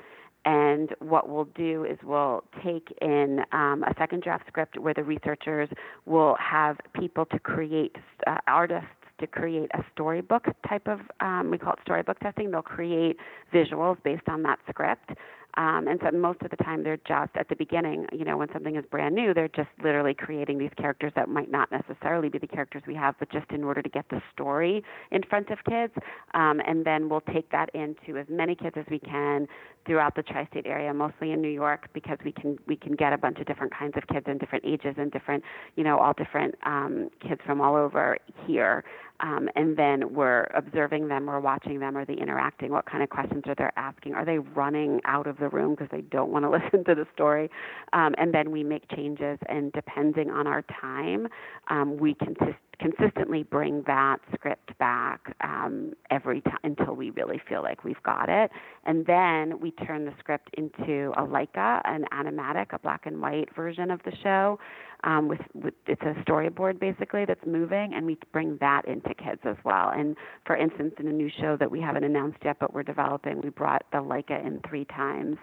and 0.46 0.96
what 1.00 1.28
we'll 1.28 1.50
do 1.56 1.86
is 1.86 1.98
we'll 2.04 2.44
take 2.64 2.88
in 3.02 3.42
um, 3.52 3.84
a 3.84 3.94
second 3.98 4.24
draft 4.24 4.46
script 4.48 4.80
where 4.80 4.94
the 4.94 5.04
researchers 5.04 5.70
will 6.06 6.36
have 6.40 6.78
people 6.94 7.26
to 7.26 7.40
create 7.40 7.96
uh, 8.26 8.38
artists 8.48 8.88
to 9.20 9.28
create 9.28 9.70
a 9.74 9.84
storybook 9.94 10.48
type 10.68 10.88
of 10.88 11.00
um, 11.20 11.50
we 11.52 11.58
call 11.58 11.74
it 11.74 11.80
storybook 11.84 12.20
testing. 12.20 12.52
They'll 12.52 12.62
create 12.62 13.18
visuals 13.54 14.02
based 14.04 14.28
on 14.28 14.44
that 14.44 14.60
script. 14.70 15.12
Um, 15.58 15.88
and 15.88 16.00
so 16.04 16.16
most 16.16 16.42
of 16.44 16.52
the 16.52 16.58
time 16.58 16.84
they're 16.84 16.98
just 17.08 17.32
at 17.36 17.50
the 17.50 17.56
beginning, 17.56 18.06
you 18.14 18.24
know, 18.24 18.38
when 18.38 18.48
something 18.54 18.76
is 18.76 18.86
brand 18.90 19.16
new, 19.16 19.34
they're 19.34 19.50
just 19.50 19.70
literally 19.84 20.14
creating 20.14 20.60
these 20.60 20.70
characters 20.78 21.12
that 21.16 21.28
might 21.28 21.50
not 21.50 21.72
necessarily 21.72 22.30
be 22.30 22.38
the 22.38 22.48
characters 22.48 22.84
we 22.88 22.94
have, 22.96 23.16
but 23.20 23.32
just 23.32 23.50
in 23.52 23.64
order 23.64 23.82
to 23.82 23.90
get 23.90 24.06
the 24.10 24.22
story 24.32 24.84
in 25.12 25.24
front 25.24 25.50
of 25.50 25.58
kids. 25.68 25.94
Um, 26.34 26.62
and 26.66 26.86
then 26.86 27.10
we'll 27.10 27.22
take 27.22 27.52
that 27.52 27.70
into 27.74 28.20
as 28.20 28.28
many 28.30 28.56
kids 28.56 28.76
as 28.78 28.86
we 28.92 29.00
can 29.00 29.48
throughout 29.86 30.16
the 30.16 30.22
tri-state 30.22 30.68
area, 30.68 30.94
mostly 30.94 31.32
in 31.32 31.42
New 31.42 31.50
York, 31.50 31.90
because 31.94 32.20
we 32.24 32.32
can 32.32 32.60
we 32.68 32.76
can 32.76 32.94
get 32.94 33.12
a 33.12 33.18
bunch 33.18 33.40
of 33.40 33.48
different 33.48 33.74
kinds 33.74 33.96
of 33.98 34.06
kids 34.08 34.28
and 34.30 34.40
different 34.40 34.64
ages 34.66 34.96
and 34.98 35.12
different, 35.12 35.44
you 35.76 35.84
know, 35.84 35.98
all 35.98 36.14
different 36.14 36.54
um, 36.64 37.10
kids 37.28 37.42
from 37.46 37.60
all 37.60 37.76
over 37.76 38.18
here. 38.46 38.84
Um, 39.22 39.50
and 39.56 39.76
then 39.78 40.14
we're 40.14 40.46
observing 40.56 41.08
them, 41.08 41.26
we're 41.26 41.40
watching 41.40 41.80
them, 41.80 41.98
are 41.98 42.06
they 42.06 42.14
interacting? 42.14 42.72
What 42.72 42.86
kind 42.86 43.04
of 43.04 43.10
questions 43.10 43.44
are 43.48 43.56
they 43.56 43.66
asking? 43.76 44.14
Are 44.14 44.26
they 44.26 44.40
running 44.40 45.02
out 45.06 45.28
of 45.28 45.38
the 45.38 45.50
room 45.50 45.72
because 45.72 45.90
they 45.92 46.02
don't 46.02 46.32
want 46.32 46.46
to 46.46 46.50
listen 46.50 46.84
to 46.86 46.96
the 46.96 47.06
story? 47.14 47.50
Um, 47.94 48.16
and 48.18 48.34
then 48.34 48.52
we 48.52 48.64
make 48.64 48.90
changes, 48.96 49.38
and 49.48 49.72
depending 49.74 50.30
on 50.30 50.48
our 50.48 50.64
time, 50.82 51.28
um, 51.70 51.98
we 51.98 52.16
consist- 52.16 52.58
consistently 52.80 53.44
bring 53.44 53.84
that 53.88 54.18
script 54.34 54.78
back 54.78 55.36
um, 55.42 55.94
every 56.10 56.42
time 56.42 56.58
until 56.64 56.96
we 56.96 57.10
really 57.12 57.42
feel 57.48 57.62
like 57.62 57.84
we've 57.84 58.02
got 58.04 58.30
it. 58.30 58.52
And 58.86 59.06
then 59.06 59.60
we 59.60 59.72
turn 59.72 60.06
the 60.06 60.14
script 60.20 60.50
into 60.58 61.12
a 61.18 61.24
Leica, 61.24 61.82
an 61.86 62.06
animatic, 62.14 62.68
a 62.72 62.80
black 62.80 63.06
and 63.06 63.22
white 63.22 63.54
version 63.54 63.92
of 63.92 64.02
the 64.04 64.14
show 64.24 64.60
um, 65.04 65.28
with, 65.28 65.42
with 65.54 65.74
it's 65.88 66.02
a 66.02 66.14
storyboard 66.24 66.80
basically 66.80 67.26
that's 67.26 67.46
moving, 67.46 67.94
and 67.94 68.06
we 68.06 68.18
bring 68.32 68.58
that 68.60 68.86
into 68.88 69.14
kids 69.14 69.42
as 69.46 69.58
well. 69.64 69.90
And 69.90 70.16
for 70.46 70.56
instance, 70.56 70.94
in 71.00 71.08
a 71.08 71.12
new 71.12 71.30
show 71.42 71.58
that 71.58 71.70
we 71.70 71.82
haven't 71.82 72.04
announced 72.04 72.40
yet, 72.44 72.58
but 72.60 72.74
we're 72.74 72.84
developing, 72.84 73.42
we 73.42 73.50
brought 73.50 73.84
the 73.92 74.00
Leica 74.00 74.46
in 74.46 74.62
three 74.68 74.86
times. 74.86 75.38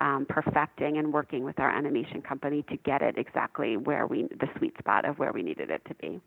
Um, 0.00 0.26
perfecting 0.28 0.98
and 0.98 1.12
working 1.12 1.44
with 1.44 1.60
our 1.60 1.70
animation 1.70 2.20
company 2.20 2.64
to 2.68 2.76
get 2.78 3.00
it 3.00 3.16
exactly 3.16 3.76
where 3.76 4.08
we 4.08 4.24
the 4.24 4.48
sweet 4.58 4.76
spot 4.76 5.04
of 5.04 5.20
where 5.20 5.32
we 5.32 5.40
needed 5.40 5.70
it 5.70 5.82
to 5.86 5.94
be. 5.94 6.20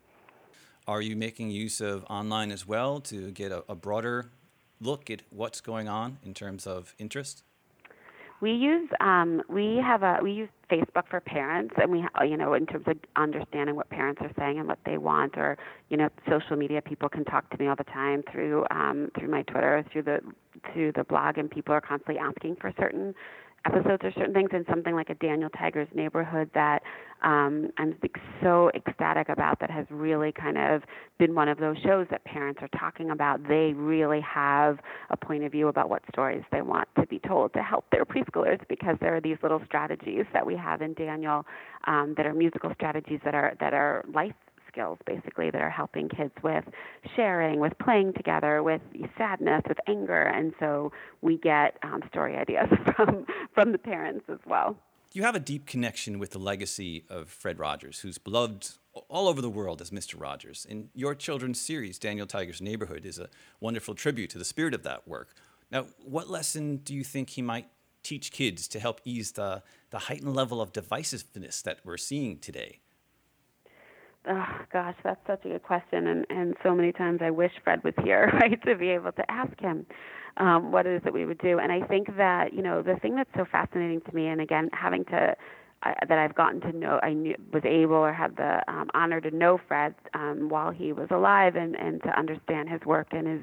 Are 0.88 1.01
you 1.01 1.17
making 1.17 1.50
use 1.50 1.81
of 1.81 2.05
online 2.10 2.51
as 2.51 2.65
well 2.65 3.01
to 3.01 3.29
get 3.31 3.51
a, 3.51 3.65
a 3.67 3.75
broader 3.75 4.31
look 4.79 5.10
at 5.10 5.24
what's 5.31 5.60
going 5.60 5.89
on 5.89 6.17
in 6.24 6.34
terms 6.34 6.65
of 6.65 6.96
interest? 6.98 7.43
We 8.39 8.51
use 8.51 8.88
um, 9.01 9.41
we 9.50 9.77
have 9.84 10.03
a 10.03 10.20
we 10.22 10.32
use 10.32 10.50
Facebook 10.70 11.08
for 11.10 11.20
parents, 11.20 11.74
and 11.82 11.91
we 11.91 12.06
you 12.27 12.38
know 12.38 12.53
in 12.53 12.67
terms 12.67 12.86
of 12.88 12.98
understanding 13.15 13.75
what 13.75 13.89
parents 13.89 14.22
are 14.22 14.32
saying 14.38 14.60
and 14.60 14.67
what 14.67 14.77
they 14.86 14.98
want, 14.98 15.38
or 15.38 15.58
you 15.89 15.98
know 15.98 16.10
social 16.29 16.56
media 16.56 16.82
people 16.82 17.10
can 17.10 17.25
talk 17.25 17.50
to 17.50 17.58
me 17.58 17.67
all 17.67 17.75
the 17.75 17.84
time 17.86 18.24
through 18.32 18.65
um, 18.70 19.10
through 19.17 19.29
my 19.29 19.41
Twitter, 19.44 19.84
through 19.91 20.03
the 20.03 20.20
through 20.72 20.91
the 20.91 21.03
blog, 21.03 21.39
and 21.39 21.50
people 21.50 21.74
are 21.74 21.82
constantly 21.82 22.20
asking 22.20 22.58
for 22.58 22.72
certain 22.79 23.15
episodes 23.68 24.04
or 24.04 24.12
certain 24.14 24.34
things 24.34 24.50
in 24.54 24.66
something 24.70 24.96
like 24.96 25.10
a 25.10 25.16
Daniel 25.16 25.50
Tiger's 25.50 25.88
Neighborhood 25.94 26.50
that 26.54 26.82
um, 27.24 27.70
I'm 27.78 27.96
so 28.42 28.72
ecstatic 28.76 29.30
about 29.30 29.60
that 29.60 29.72
has 29.72 29.86
really 29.90 30.32
kind 30.32 30.58
of 30.58 30.84
been 31.18 31.34
one 31.34 31.50
of 31.50 31.58
those 31.58 31.78
shows 31.84 32.08
that 32.12 32.24
parents 32.26 32.60
are 32.62 32.70
talking 32.80 33.12
about. 33.12 33.42
They 33.48 33.74
really 33.76 34.22
have 34.22 34.78
a 35.10 35.18
point 35.18 35.44
of 35.44 35.52
view 35.52 35.68
about 35.68 35.90
what 35.90 36.04
stories 36.12 36.44
they 36.52 36.62
want 36.62 36.88
to 37.00 37.06
be 37.08 37.20
told 37.20 37.54
to 37.54 37.64
help 37.64 37.86
their 37.92 38.06
preschoolers 38.06 38.60
because 38.70 38.98
there 39.02 39.16
are 39.16 39.22
these 39.22 39.38
little 39.42 39.62
strategies 39.66 40.26
that 40.34 40.46
we 40.46 40.56
have 40.56 40.82
in 40.82 40.94
Daniel 40.94 41.46
um, 41.88 42.14
that 42.18 42.26
are 42.26 42.34
musical 42.34 42.72
strategies 42.76 43.20
that 43.26 43.34
are 43.34 43.56
that 43.60 43.74
are 43.74 44.06
life 44.14 44.34
skills 44.77 44.98
basically 45.05 45.50
that 45.50 45.62
are 45.62 45.69
helping 45.69 46.10
kids 46.10 46.34
with 46.43 46.63
sharing, 47.15 47.60
with 47.60 47.74
playing 47.79 48.13
together, 48.13 48.62
with 48.62 48.81
sadness, 49.17 49.62
with 49.67 49.77
anger, 49.88 50.22
and 50.22 50.53
so 50.60 50.91
we 51.22 51.38
get 51.38 51.77
um, 51.84 52.01
story 52.10 52.36
ideas 52.36 52.67
from 52.96 53.25
from 53.53 53.72
the 53.72 53.77
parents 53.77 54.25
as 54.29 54.39
well. 54.46 54.75
You 55.13 55.24
have 55.24 55.36
a 55.36 55.39
deep 55.39 55.65
connection 55.65 56.19
with 56.19 56.31
the 56.31 56.39
legacy 56.39 57.05
of 57.10 57.29
Fred 57.29 57.60
Rogers, 57.60 58.01
who's 58.01 58.17
beloved 58.17 58.69
all 59.07 59.27
over 59.27 59.41
the 59.41 59.50
world 59.50 59.81
as 59.81 59.89
Mr. 59.89 60.19
Rogers. 60.19 60.67
And 60.69 60.89
your 60.93 61.15
children's 61.15 61.62
series, 61.62 61.98
Daniel 61.98 62.27
Tiger's 62.27 62.62
Neighborhood, 62.62 63.05
is 63.05 63.17
a 63.17 63.29
wonderful 63.60 63.96
tribute 63.96 64.29
to 64.31 64.38
the 64.38 64.46
spirit 64.46 64.74
of 64.74 64.84
that 64.84 65.07
work. 65.07 65.34
Now, 65.72 65.88
what 66.03 66.29
lesson 66.29 66.77
do 66.77 66.93
you 66.93 67.03
think 67.03 67.31
he 67.31 67.41
might 67.41 67.67
teach 68.03 68.31
kids 68.31 68.67
to 68.67 68.79
help 68.79 69.00
ease 69.05 69.31
the, 69.31 69.63
the 69.91 70.00
heightened 70.00 70.36
level 70.36 70.62
of 70.62 70.74
divisiveness 70.74 71.63
that 71.63 71.79
we're 71.84 71.98
seeing 71.98 72.38
today? 72.38 72.79
Oh 74.30 74.46
gosh, 74.72 74.96
that's 75.04 75.20
such 75.28 75.46
a 75.46 75.50
good 75.50 75.64
question, 75.64 76.08
and 76.08 76.26
and 76.30 76.56
so 76.64 76.74
many 76.76 76.92
times 76.92 77.20
I 77.24 77.32
wish 77.32 77.52
Fred 77.64 77.84
was 77.84 77.94
here, 78.04 78.30
right, 78.42 78.62
to 78.66 78.76
be 78.76 78.90
able 78.90 79.12
to 79.14 79.32
ask 79.32 79.60
him 79.60 79.86
um, 80.38 80.72
what 80.72 80.86
it 80.86 80.96
is 80.96 81.04
that 81.04 81.14
we 81.14 81.26
would 81.26 81.40
do. 81.40 81.60
And 81.60 81.72
I 81.72 81.82
think 81.88 82.16
that 82.18 82.54
you 82.54 82.62
know 82.62 82.82
the 82.82 82.96
thing 83.02 83.16
that's 83.16 83.30
so 83.36 83.46
fascinating 83.52 84.02
to 84.02 84.16
me, 84.16 84.28
and 84.28 84.42
again, 84.42 84.70
having 84.74 85.06
to 85.06 85.36
uh, 85.84 85.94
that 86.08 86.18
I've 86.18 86.36
gotten 86.36 86.60
to 86.62 86.72
know, 86.72 87.00
I 87.04 87.14
knew, 87.14 87.36
was 87.54 87.64
able 87.66 87.96
or 87.96 88.14
had 88.14 88.36
the 88.36 88.62
um, 88.68 88.90
honor 88.94 89.22
to 89.22 89.32
know 89.32 89.60
Fred 89.68 89.94
um, 90.14 90.50
while 90.50 90.72
he 90.72 90.92
was 90.94 91.08
alive, 91.12 91.56
and 91.56 91.76
and 91.76 92.02
to 92.04 92.10
understand 92.18 92.70
his 92.70 92.82
work 92.86 93.08
and 93.12 93.28
his 93.28 93.42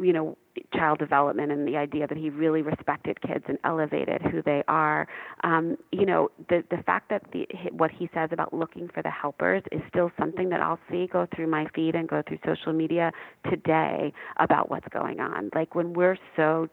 you 0.00 0.12
know 0.12 0.36
child 0.74 0.98
development 0.98 1.52
and 1.52 1.66
the 1.66 1.76
idea 1.76 2.06
that 2.06 2.16
he 2.16 2.30
really 2.30 2.62
respected 2.62 3.20
kids 3.20 3.44
and 3.48 3.58
elevated 3.64 4.22
who 4.22 4.42
they 4.42 4.62
are. 4.68 5.06
Um, 5.44 5.76
you 5.92 6.06
know, 6.06 6.30
the 6.48 6.62
the 6.70 6.82
fact 6.84 7.10
that 7.10 7.22
the 7.32 7.46
what 7.72 7.90
he 7.90 8.08
says 8.14 8.30
about 8.32 8.52
looking 8.52 8.88
for 8.92 9.02
the 9.02 9.10
helpers 9.10 9.62
is 9.72 9.80
still 9.88 10.10
something 10.18 10.48
that 10.50 10.60
I'll 10.60 10.80
see 10.90 11.06
go 11.06 11.26
through 11.34 11.48
my 11.48 11.66
feed 11.74 11.94
and 11.94 12.08
go 12.08 12.22
through 12.26 12.38
social 12.44 12.72
media 12.72 13.12
today 13.50 14.12
about 14.38 14.70
what's 14.70 14.88
going 14.88 15.20
on. 15.20 15.50
Like 15.54 15.74
when 15.74 15.92
we're 15.92 16.18
so 16.36 16.68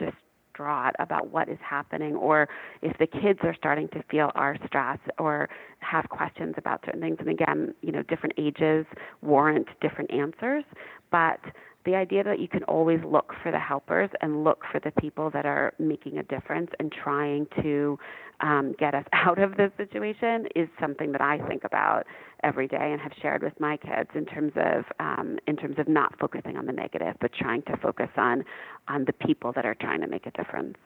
distraught 0.55 0.93
about 0.99 1.31
what 1.31 1.49
is 1.49 1.57
happening 1.67 2.15
or 2.15 2.47
if 2.81 2.97
the 2.97 3.07
kids 3.07 3.39
are 3.43 3.55
starting 3.55 3.87
to 3.89 4.03
feel 4.09 4.31
our 4.35 4.57
stress 4.65 4.99
or 5.17 5.49
have 5.79 6.07
questions 6.09 6.55
about 6.57 6.81
certain 6.85 7.01
things 7.01 7.17
and 7.19 7.29
again 7.29 7.73
you 7.81 7.91
know 7.91 8.01
different 8.03 8.33
ages 8.37 8.85
warrant 9.21 9.67
different 9.81 10.09
answers 10.11 10.63
but 11.11 11.39
the 11.85 11.95
idea 11.95 12.23
that 12.23 12.39
you 12.39 12.47
can 12.47 12.63
always 12.63 12.99
look 13.05 13.33
for 13.41 13.51
the 13.51 13.59
helpers 13.59 14.09
and 14.21 14.43
look 14.43 14.63
for 14.71 14.79
the 14.79 14.91
people 14.99 15.29
that 15.31 15.45
are 15.45 15.73
making 15.79 16.17
a 16.17 16.23
difference 16.23 16.71
and 16.79 16.91
trying 16.91 17.47
to 17.61 17.97
um, 18.41 18.75
get 18.77 18.93
us 18.93 19.05
out 19.13 19.39
of 19.39 19.55
this 19.57 19.71
situation 19.77 20.47
is 20.55 20.67
something 20.79 21.11
that 21.11 21.21
I 21.21 21.39
think 21.47 21.63
about 21.63 22.03
every 22.43 22.67
day 22.67 22.91
and 22.91 22.99
have 22.99 23.13
shared 23.21 23.43
with 23.43 23.59
my 23.59 23.77
kids 23.77 24.09
in 24.13 24.25
terms 24.25 24.53
of 24.55 24.85
um, 24.99 25.37
in 25.47 25.55
terms 25.55 25.75
of 25.79 25.87
not 25.87 26.17
focusing 26.19 26.57
on 26.57 26.65
the 26.65 26.73
negative, 26.73 27.15
but 27.21 27.31
trying 27.33 27.61
to 27.63 27.77
focus 27.77 28.09
on 28.17 28.43
on 28.87 29.05
the 29.05 29.13
people 29.13 29.51
that 29.53 29.65
are 29.65 29.75
trying 29.75 30.01
to 30.01 30.07
make 30.07 30.25
a 30.25 30.31
difference. 30.31 30.77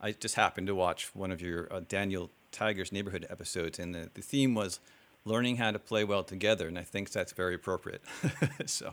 I 0.00 0.12
just 0.12 0.34
happened 0.34 0.66
to 0.66 0.74
watch 0.74 1.14
one 1.14 1.30
of 1.30 1.40
your 1.40 1.72
uh, 1.72 1.80
Daniel 1.88 2.30
Tiger's 2.52 2.92
Neighborhood 2.92 3.26
episodes, 3.30 3.78
and 3.78 3.94
the, 3.94 4.10
the 4.12 4.20
theme 4.20 4.54
was 4.54 4.80
learning 5.24 5.56
how 5.56 5.70
to 5.70 5.78
play 5.78 6.04
well 6.04 6.22
together, 6.22 6.68
and 6.68 6.78
I 6.78 6.82
think 6.82 7.10
that's 7.10 7.32
very 7.32 7.54
appropriate. 7.54 8.02
so, 8.66 8.92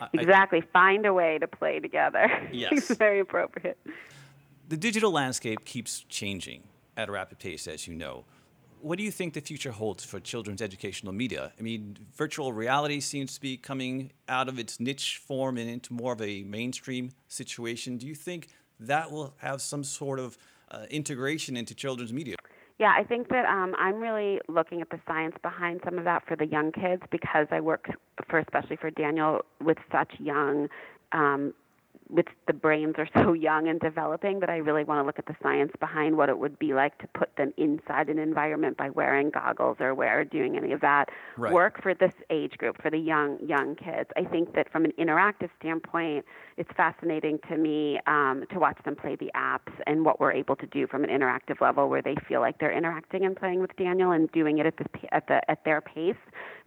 I- 0.00 0.08
Exactly. 0.14 0.60
Find 0.72 1.04
a 1.06 1.12
way 1.12 1.38
to 1.38 1.46
play 1.46 1.80
together. 1.80 2.30
Yes. 2.52 2.72
it's 2.90 2.96
very 2.98 3.20
appropriate. 3.20 3.78
the 4.68 4.76
digital 4.76 5.10
landscape 5.12 5.64
keeps 5.64 6.00
changing 6.08 6.62
at 6.96 7.08
a 7.08 7.12
rapid 7.12 7.38
pace, 7.38 7.66
as 7.68 7.86
you 7.86 7.94
know. 7.94 8.24
What 8.80 8.98
do 8.98 9.04
you 9.04 9.10
think 9.10 9.34
the 9.34 9.40
future 9.40 9.72
holds 9.72 10.04
for 10.04 10.20
children's 10.20 10.62
educational 10.62 11.12
media? 11.12 11.52
I 11.58 11.62
mean, 11.62 11.96
virtual 12.14 12.52
reality 12.52 13.00
seems 13.00 13.34
to 13.34 13.40
be 13.40 13.56
coming 13.56 14.12
out 14.28 14.48
of 14.48 14.58
its 14.58 14.78
niche 14.80 15.20
form 15.26 15.56
and 15.58 15.68
into 15.68 15.92
more 15.92 16.12
of 16.12 16.22
a 16.22 16.42
mainstream 16.44 17.10
situation. 17.28 17.96
Do 17.98 18.06
you 18.06 18.14
think 18.14 18.48
that 18.80 19.10
will 19.10 19.34
have 19.38 19.60
some 19.60 19.82
sort 19.84 20.18
of 20.20 20.38
uh, 20.70 20.84
integration 20.90 21.56
into 21.56 21.74
children's 21.74 22.12
media? 22.12 22.36
Yeah, 22.78 22.92
I 22.94 23.04
think 23.04 23.28
that 23.30 23.46
um, 23.46 23.74
I'm 23.78 24.00
really 24.00 24.38
looking 24.48 24.82
at 24.82 24.90
the 24.90 25.00
science 25.06 25.34
behind 25.42 25.80
some 25.84 25.96
of 25.98 26.04
that 26.04 26.26
for 26.26 26.36
the 26.36 26.44
young 26.46 26.72
kids 26.72 27.02
because 27.10 27.46
I 27.50 27.60
work 27.60 27.88
for, 28.28 28.38
especially 28.38 28.76
for 28.76 28.90
Daniel, 28.90 29.40
with 29.62 29.78
such 29.90 30.12
young 30.18 30.68
um, 31.12 31.54
with 32.08 32.26
the 32.46 32.52
brains 32.52 32.94
are 32.98 33.08
so 33.14 33.32
young 33.32 33.68
and 33.68 33.80
developing 33.80 34.40
that 34.40 34.50
I 34.50 34.56
really 34.58 34.84
want 34.84 35.00
to 35.00 35.06
look 35.06 35.18
at 35.18 35.26
the 35.26 35.36
science 35.42 35.72
behind 35.80 36.16
what 36.16 36.28
it 36.28 36.38
would 36.38 36.58
be 36.58 36.74
like 36.74 36.98
to 36.98 37.08
put 37.08 37.34
them 37.36 37.52
inside 37.56 38.08
an 38.08 38.18
environment 38.18 38.76
by 38.76 38.90
wearing 38.90 39.30
goggles 39.30 39.76
or 39.80 39.94
wear 39.94 40.24
doing 40.24 40.56
any 40.56 40.72
of 40.72 40.80
that 40.80 41.08
Right. 41.36 41.52
work 41.52 41.82
for 41.82 41.94
this 41.94 42.12
age 42.30 42.52
group 42.58 42.80
for 42.80 42.90
the 42.90 42.98
young 42.98 43.38
young 43.46 43.74
kids. 43.76 44.08
I 44.16 44.24
think 44.24 44.54
that 44.54 44.70
from 44.72 44.84
an 44.84 44.92
interactive 44.98 45.50
standpoint, 45.60 46.24
it's 46.56 46.70
fascinating 46.76 47.38
to 47.48 47.56
me 47.56 48.00
um, 48.06 48.44
to 48.52 48.58
watch 48.58 48.78
them 48.84 48.96
play 48.96 49.16
the 49.16 49.30
apps 49.36 49.72
and 49.86 50.04
what 50.04 50.18
we're 50.18 50.32
able 50.32 50.56
to 50.56 50.66
do 50.66 50.86
from 50.86 51.04
an 51.04 51.10
interactive 51.10 51.60
level 51.60 51.88
where 51.88 52.02
they 52.02 52.14
feel 52.28 52.40
like 52.40 52.58
they're 52.58 52.76
interacting 52.76 53.24
and 53.24 53.36
playing 53.36 53.60
with 53.60 53.74
Daniel 53.76 54.12
and 54.12 54.30
doing 54.32 54.58
it 54.58 54.66
at 54.66 54.76
the 54.76 55.14
at 55.14 55.26
the 55.28 55.50
at 55.50 55.64
their 55.64 55.80
pace, 55.80 56.16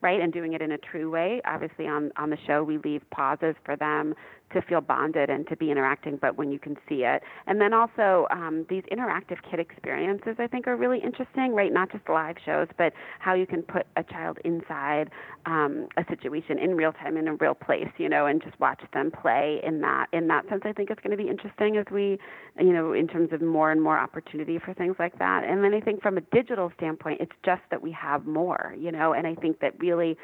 right? 0.02 0.22
And 0.22 0.32
doing 0.32 0.54
it 0.54 0.62
in 0.62 0.72
a 0.72 0.78
true 0.78 1.10
way. 1.12 1.42
Obviously 1.46 1.88
on 1.88 2.12
on 2.18 2.30
the 2.30 2.38
show 2.48 2.64
we 2.64 2.78
leave 2.80 3.02
pauses 3.12 3.56
for 3.66 3.76
them 3.76 4.16
to 4.54 4.62
feel 4.62 4.82
bonded 4.82 5.30
and 5.30 5.48
to 5.48 5.56
be 5.56 5.72
interacting, 5.72 6.18
but 6.18 6.38
when 6.38 6.52
you 6.52 6.60
can 6.60 6.76
see 6.88 7.04
it. 7.04 7.22
And 7.48 7.62
then 7.62 7.74
also 7.74 8.28
um, 8.32 8.66
these 8.70 8.84
interactive 8.92 9.38
kid 9.50 9.60
experiences, 9.60 10.36
I 10.40 10.48
think, 10.48 10.68
are 10.68 10.76
really 10.76 11.00
interesting, 11.00 11.54
right? 11.54 11.72
Not 11.72 11.92
just 11.92 12.08
live 12.10 12.36
shows, 12.46 12.68
but 12.78 12.94
how 13.20 13.34
you 13.34 13.46
can 13.46 13.62
put 13.62 13.86
a 13.96 14.04
child 14.04 14.40
inside 14.44 15.10
um, 15.46 15.88
a 15.98 16.06
situation 16.10 16.58
in 16.60 16.76
real 16.76 16.94
time 16.94 17.18
in 17.18 17.28
a 17.28 17.36
real 17.36 17.54
place, 17.54 17.90
you 17.98 18.10
know, 18.10 18.26
and 18.26 18.42
just 18.42 18.60
watch 18.60 18.82
them 18.94 19.12
play 19.12 19.62
in 19.64 19.82
that 19.82 20.08
in 20.14 20.28
that 20.28 20.48
sense. 20.50 20.62
I 20.66 20.74
think 20.74 20.90
it's 20.90 21.02
going 21.02 21.16
to 21.16 21.24
be 21.24 21.30
interesting 21.30 21.78
as 21.78 21.86
we, 21.92 22.20
you 22.60 22.74
know, 22.74 22.94
in 22.94 23.08
terms 23.08 23.32
of 23.32 23.42
more 23.42 23.72
and 23.72 23.82
more 23.82 23.98
opportunity 23.98 24.60
for 24.60 24.74
things 24.74 24.96
like 25.00 25.18
that. 25.20 25.44
And 25.44 25.64
then 25.64 25.74
I 25.74 25.80
think 25.80 26.02
from 26.02 26.18
a 26.18 26.22
digital 26.22 26.72
standpoint, 26.78 27.22
it's 27.22 27.32
just 27.46 27.62
that 27.72 27.82
we 27.82 27.92
have 27.92 28.26
more, 28.26 28.76
you 28.78 28.92
know, 28.92 29.14
and 29.14 29.28
I 29.28 29.36
think 29.36 29.60
that 29.60 29.80
really. 29.90 30.18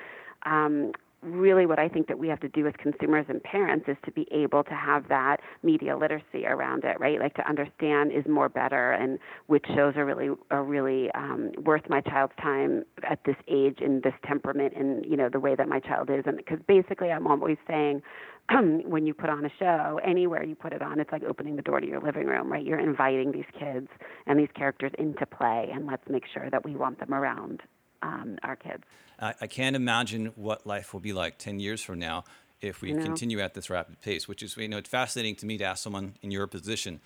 Um, 0.46 0.92
really 1.26 1.66
what 1.66 1.80
I 1.80 1.90
think 1.90 2.08
that 2.08 2.20
we 2.20 2.28
have 2.28 2.40
to 2.42 2.50
do 2.50 2.68
as 2.68 2.74
consumers 2.78 3.26
and 3.30 3.42
parents 3.44 3.86
is 3.88 3.98
to 4.06 4.12
be 4.12 4.28
able 4.32 4.64
to 4.64 4.74
have 4.74 5.08
that 5.10 5.38
media 5.64 5.98
literacy 5.98 6.46
around 6.46 6.84
it, 6.84 7.00
right? 7.00 7.20
Like 7.20 7.34
to 7.36 7.48
understand 7.48 8.12
is 8.12 8.26
more 8.30 8.48
better 8.50 8.92
and 8.92 9.20
which 9.48 9.66
shows 9.76 9.96
are 9.96 10.06
really 10.06 10.30
are 10.52 10.64
really 10.64 11.10
um, 11.12 11.52
worth 11.64 11.84
my 11.90 12.02
child's 12.02 12.34
time 12.42 12.84
at 13.10 13.20
this 13.26 13.36
age 13.48 13.80
and 13.82 14.04
this 14.04 14.14
temperament 14.26 14.74
and 14.76 15.06
you 15.06 15.18
know 15.18 15.30
the 15.30 15.40
way 15.40 15.56
that 15.56 15.68
my 15.68 15.80
child 15.80 16.10
is, 16.10 16.24
and 16.26 16.38
because 16.38 16.60
basically 16.68 17.12
I'm 17.12 17.28
always 17.28 17.58
saying. 17.68 18.02
when 18.86 19.08
you 19.08 19.14
put 19.16 19.32
on 19.32 19.44
a 19.44 19.50
show, 19.58 20.00
anywhere 20.06 20.44
you 20.44 20.54
put 20.54 20.72
it 20.72 20.80
on, 20.80 21.00
it's 21.00 21.12
like 21.12 21.24
opening 21.24 21.56
the 21.56 21.64
door 21.64 21.82
to 21.82 21.88
your 21.88 22.00
living 22.00 22.28
room, 22.28 22.52
right? 22.52 22.64
You're 22.64 22.80
inviting 22.80 23.32
these 23.32 23.48
kids 23.60 23.88
and 24.28 24.38
these 24.38 24.50
characters 24.56 24.92
into 25.00 25.26
play, 25.26 25.72
and 25.74 25.88
let's 25.88 26.04
make 26.08 26.26
sure 26.32 26.52
that 26.52 26.64
we 26.64 26.76
want 26.76 27.00
them 27.00 27.12
around 27.12 27.64
um, 28.06 28.38
our 28.44 28.56
kids. 28.56 28.84
I, 29.20 29.34
I 29.42 29.48
can't 29.48 29.76
imagine 29.76 30.28
what 30.36 30.66
life 30.68 30.94
will 30.94 31.00
be 31.00 31.14
like 31.14 31.38
10 31.38 31.60
years 31.60 31.82
from 31.82 32.00
now 32.00 32.24
if 32.62 32.82
we 32.82 32.94
No. 32.94 33.04
continue 33.04 33.40
at 33.40 33.54
this 33.54 33.70
rapid 33.70 34.02
pace, 34.02 34.28
which 34.28 34.42
is, 34.44 34.56
you 34.58 34.68
know, 34.68 34.78
it's 34.78 34.90
fascinating 34.90 35.36
to 35.38 35.46
me 35.46 35.58
to 35.58 35.64
ask 35.64 35.84
someone 35.84 36.16
in 36.22 36.32
your 36.32 36.48
position 36.48 37.00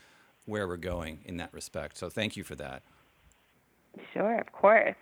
where 0.45 0.67
we're 0.67 0.77
going 0.77 1.19
in 1.25 1.37
that 1.37 1.53
respect. 1.53 1.97
So 1.97 2.09
thank 2.09 2.35
you 2.37 2.43
for 2.43 2.55
that. 2.55 2.81
Sure, 4.13 4.39
of 4.39 4.51
course. 4.51 4.95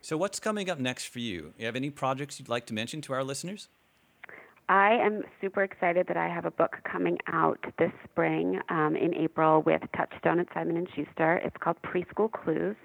So 0.00 0.16
what's 0.16 0.40
coming 0.40 0.68
up 0.68 0.78
next 0.78 1.06
for 1.06 1.20
you? 1.20 1.54
You 1.58 1.66
have 1.66 1.76
any 1.76 1.90
projects 1.90 2.38
you'd 2.38 2.48
like 2.48 2.66
to 2.66 2.74
mention 2.74 3.00
to 3.02 3.12
our 3.12 3.22
listeners? 3.22 3.68
I 4.68 4.94
am 4.94 5.22
super 5.40 5.62
excited 5.62 6.06
that 6.08 6.16
I 6.16 6.28
have 6.28 6.44
a 6.44 6.50
book 6.50 6.76
coming 6.90 7.18
out 7.26 7.58
this 7.78 7.92
spring 8.04 8.60
um, 8.68 8.96
in 8.96 9.14
April 9.14 9.62
with 9.62 9.82
Touchstone 9.96 10.38
and 10.38 10.48
Simon 10.54 10.76
and 10.76 10.88
Schuster. 10.94 11.36
It's 11.44 11.56
called 11.60 11.76
Preschool 11.82 12.30
Clues. 12.32 12.76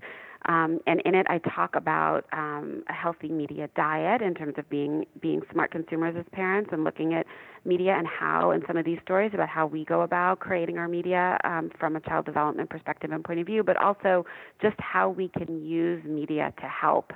Um, 0.48 0.80
and 0.88 1.02
in 1.02 1.14
it, 1.14 1.26
I 1.30 1.40
talk 1.40 1.76
about 1.76 2.26
um, 2.32 2.84
a 2.90 2.94
healthy 2.94 3.28
media 3.28 3.70
diet 3.76 4.22
in 4.22 4.34
terms 4.34 4.54
of 4.58 4.70
being 4.70 5.06
being 5.22 5.42
smart 5.52 5.72
consumers 5.72 6.16
as 6.18 6.26
parents 6.32 6.70
and 6.72 6.84
looking 6.84 7.14
at 7.14 7.26
media 7.66 7.96
and 7.98 8.08
how, 8.08 8.52
and 8.52 8.64
some 8.66 8.78
of 8.78 8.86
these 8.86 9.00
stories 9.04 9.32
about 9.34 9.50
how 9.50 9.66
we 9.66 9.84
go 9.84 10.02
about 10.02 10.40
creating 10.40 10.78
our 10.78 10.88
media 10.88 11.38
um, 11.44 11.70
from 11.78 11.98
a 11.98 12.00
child 12.00 12.26
development 12.26 12.70
perspective 12.70 13.12
and 13.12 13.24
point 13.24 13.40
of 13.40 13.46
view, 13.46 13.62
but 13.62 13.76
also 13.78 14.26
just 14.62 14.78
how 14.80 15.10
we 15.10 15.28
can 15.28 15.66
use 15.66 16.02
media 16.06 16.54
to 16.62 16.68
help 16.68 17.12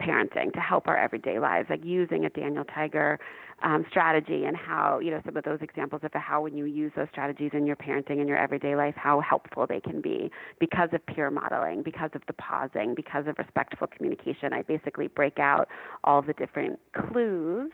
parenting, 0.00 0.52
to 0.52 0.60
help 0.60 0.88
our 0.88 0.96
everyday 0.96 1.38
lives, 1.38 1.68
like 1.68 1.84
using 1.84 2.24
a 2.24 2.30
Daniel 2.30 2.64
Tiger 2.64 3.18
um, 3.62 3.84
strategy 3.90 4.44
and 4.44 4.56
how, 4.56 4.98
you 5.00 5.10
know, 5.10 5.20
some 5.24 5.36
of 5.36 5.44
those 5.44 5.58
examples 5.60 6.02
of 6.04 6.12
how 6.14 6.42
when 6.42 6.56
you 6.56 6.64
use 6.64 6.92
those 6.96 7.08
strategies 7.10 7.50
in 7.52 7.66
your 7.66 7.76
parenting 7.76 8.18
and 8.18 8.28
your 8.28 8.38
everyday 8.38 8.74
life, 8.74 8.94
how 8.96 9.20
helpful 9.20 9.66
they 9.66 9.80
can 9.80 10.00
be 10.00 10.30
because 10.58 10.88
of 10.92 11.04
peer 11.06 11.30
modeling, 11.30 11.82
because 11.82 12.10
of 12.14 12.22
the 12.26 12.32
pausing, 12.34 12.94
because 12.94 13.26
of 13.26 13.38
respectful 13.38 13.86
communication. 13.86 14.52
I 14.52 14.62
basically 14.62 15.08
break 15.08 15.38
out 15.38 15.68
all 16.04 16.22
the 16.22 16.32
different 16.32 16.78
clues 16.94 17.70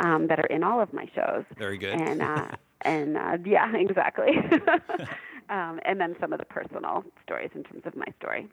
um, 0.00 0.26
that 0.28 0.38
are 0.38 0.46
in 0.46 0.62
all 0.62 0.80
of 0.80 0.92
my 0.92 1.06
shows. 1.14 1.44
Very 1.56 1.78
good. 1.78 1.94
And, 1.94 2.22
uh, 2.22 2.48
and 2.82 3.16
uh, 3.16 3.38
yeah, 3.44 3.72
exactly. 3.74 4.32
um, 5.50 5.80
and 5.84 6.00
then 6.00 6.16
some 6.20 6.32
of 6.32 6.38
the 6.38 6.46
personal 6.46 7.04
stories 7.22 7.50
in 7.54 7.62
terms 7.62 7.82
of 7.84 7.96
my 7.96 8.06
story. 8.18 8.48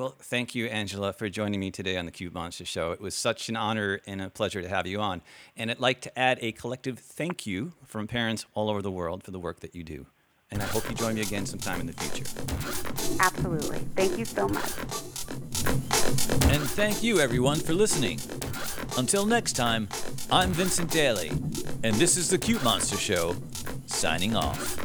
Well, 0.00 0.16
thank 0.18 0.54
you, 0.54 0.64
Angela, 0.64 1.12
for 1.12 1.28
joining 1.28 1.60
me 1.60 1.70
today 1.70 1.98
on 1.98 2.06
the 2.06 2.10
Cute 2.10 2.32
Monster 2.32 2.64
Show. 2.64 2.92
It 2.92 3.02
was 3.02 3.14
such 3.14 3.50
an 3.50 3.56
honor 3.56 4.00
and 4.06 4.22
a 4.22 4.30
pleasure 4.30 4.62
to 4.62 4.68
have 4.68 4.86
you 4.86 4.98
on. 4.98 5.20
And 5.58 5.70
I'd 5.70 5.78
like 5.78 6.00
to 6.00 6.18
add 6.18 6.38
a 6.40 6.52
collective 6.52 6.98
thank 6.98 7.46
you 7.46 7.74
from 7.84 8.06
parents 8.06 8.46
all 8.54 8.70
over 8.70 8.80
the 8.80 8.90
world 8.90 9.22
for 9.22 9.30
the 9.30 9.38
work 9.38 9.60
that 9.60 9.74
you 9.74 9.84
do. 9.84 10.06
And 10.50 10.62
I 10.62 10.64
hope 10.64 10.88
you 10.88 10.96
join 10.96 11.16
me 11.16 11.20
again 11.20 11.44
sometime 11.44 11.80
in 11.82 11.86
the 11.86 11.92
future. 11.92 12.24
Absolutely. 13.20 13.80
Thank 13.94 14.16
you 14.16 14.24
so 14.24 14.48
much. 14.48 14.72
And 16.50 16.62
thank 16.70 17.02
you, 17.02 17.20
everyone, 17.20 17.60
for 17.60 17.74
listening. 17.74 18.20
Until 18.96 19.26
next 19.26 19.52
time, 19.52 19.86
I'm 20.32 20.52
Vincent 20.52 20.90
Daly, 20.90 21.28
and 21.84 21.94
this 21.96 22.16
is 22.16 22.30
the 22.30 22.38
Cute 22.38 22.64
Monster 22.64 22.96
Show, 22.96 23.36
signing 23.84 24.34
off. 24.34 24.78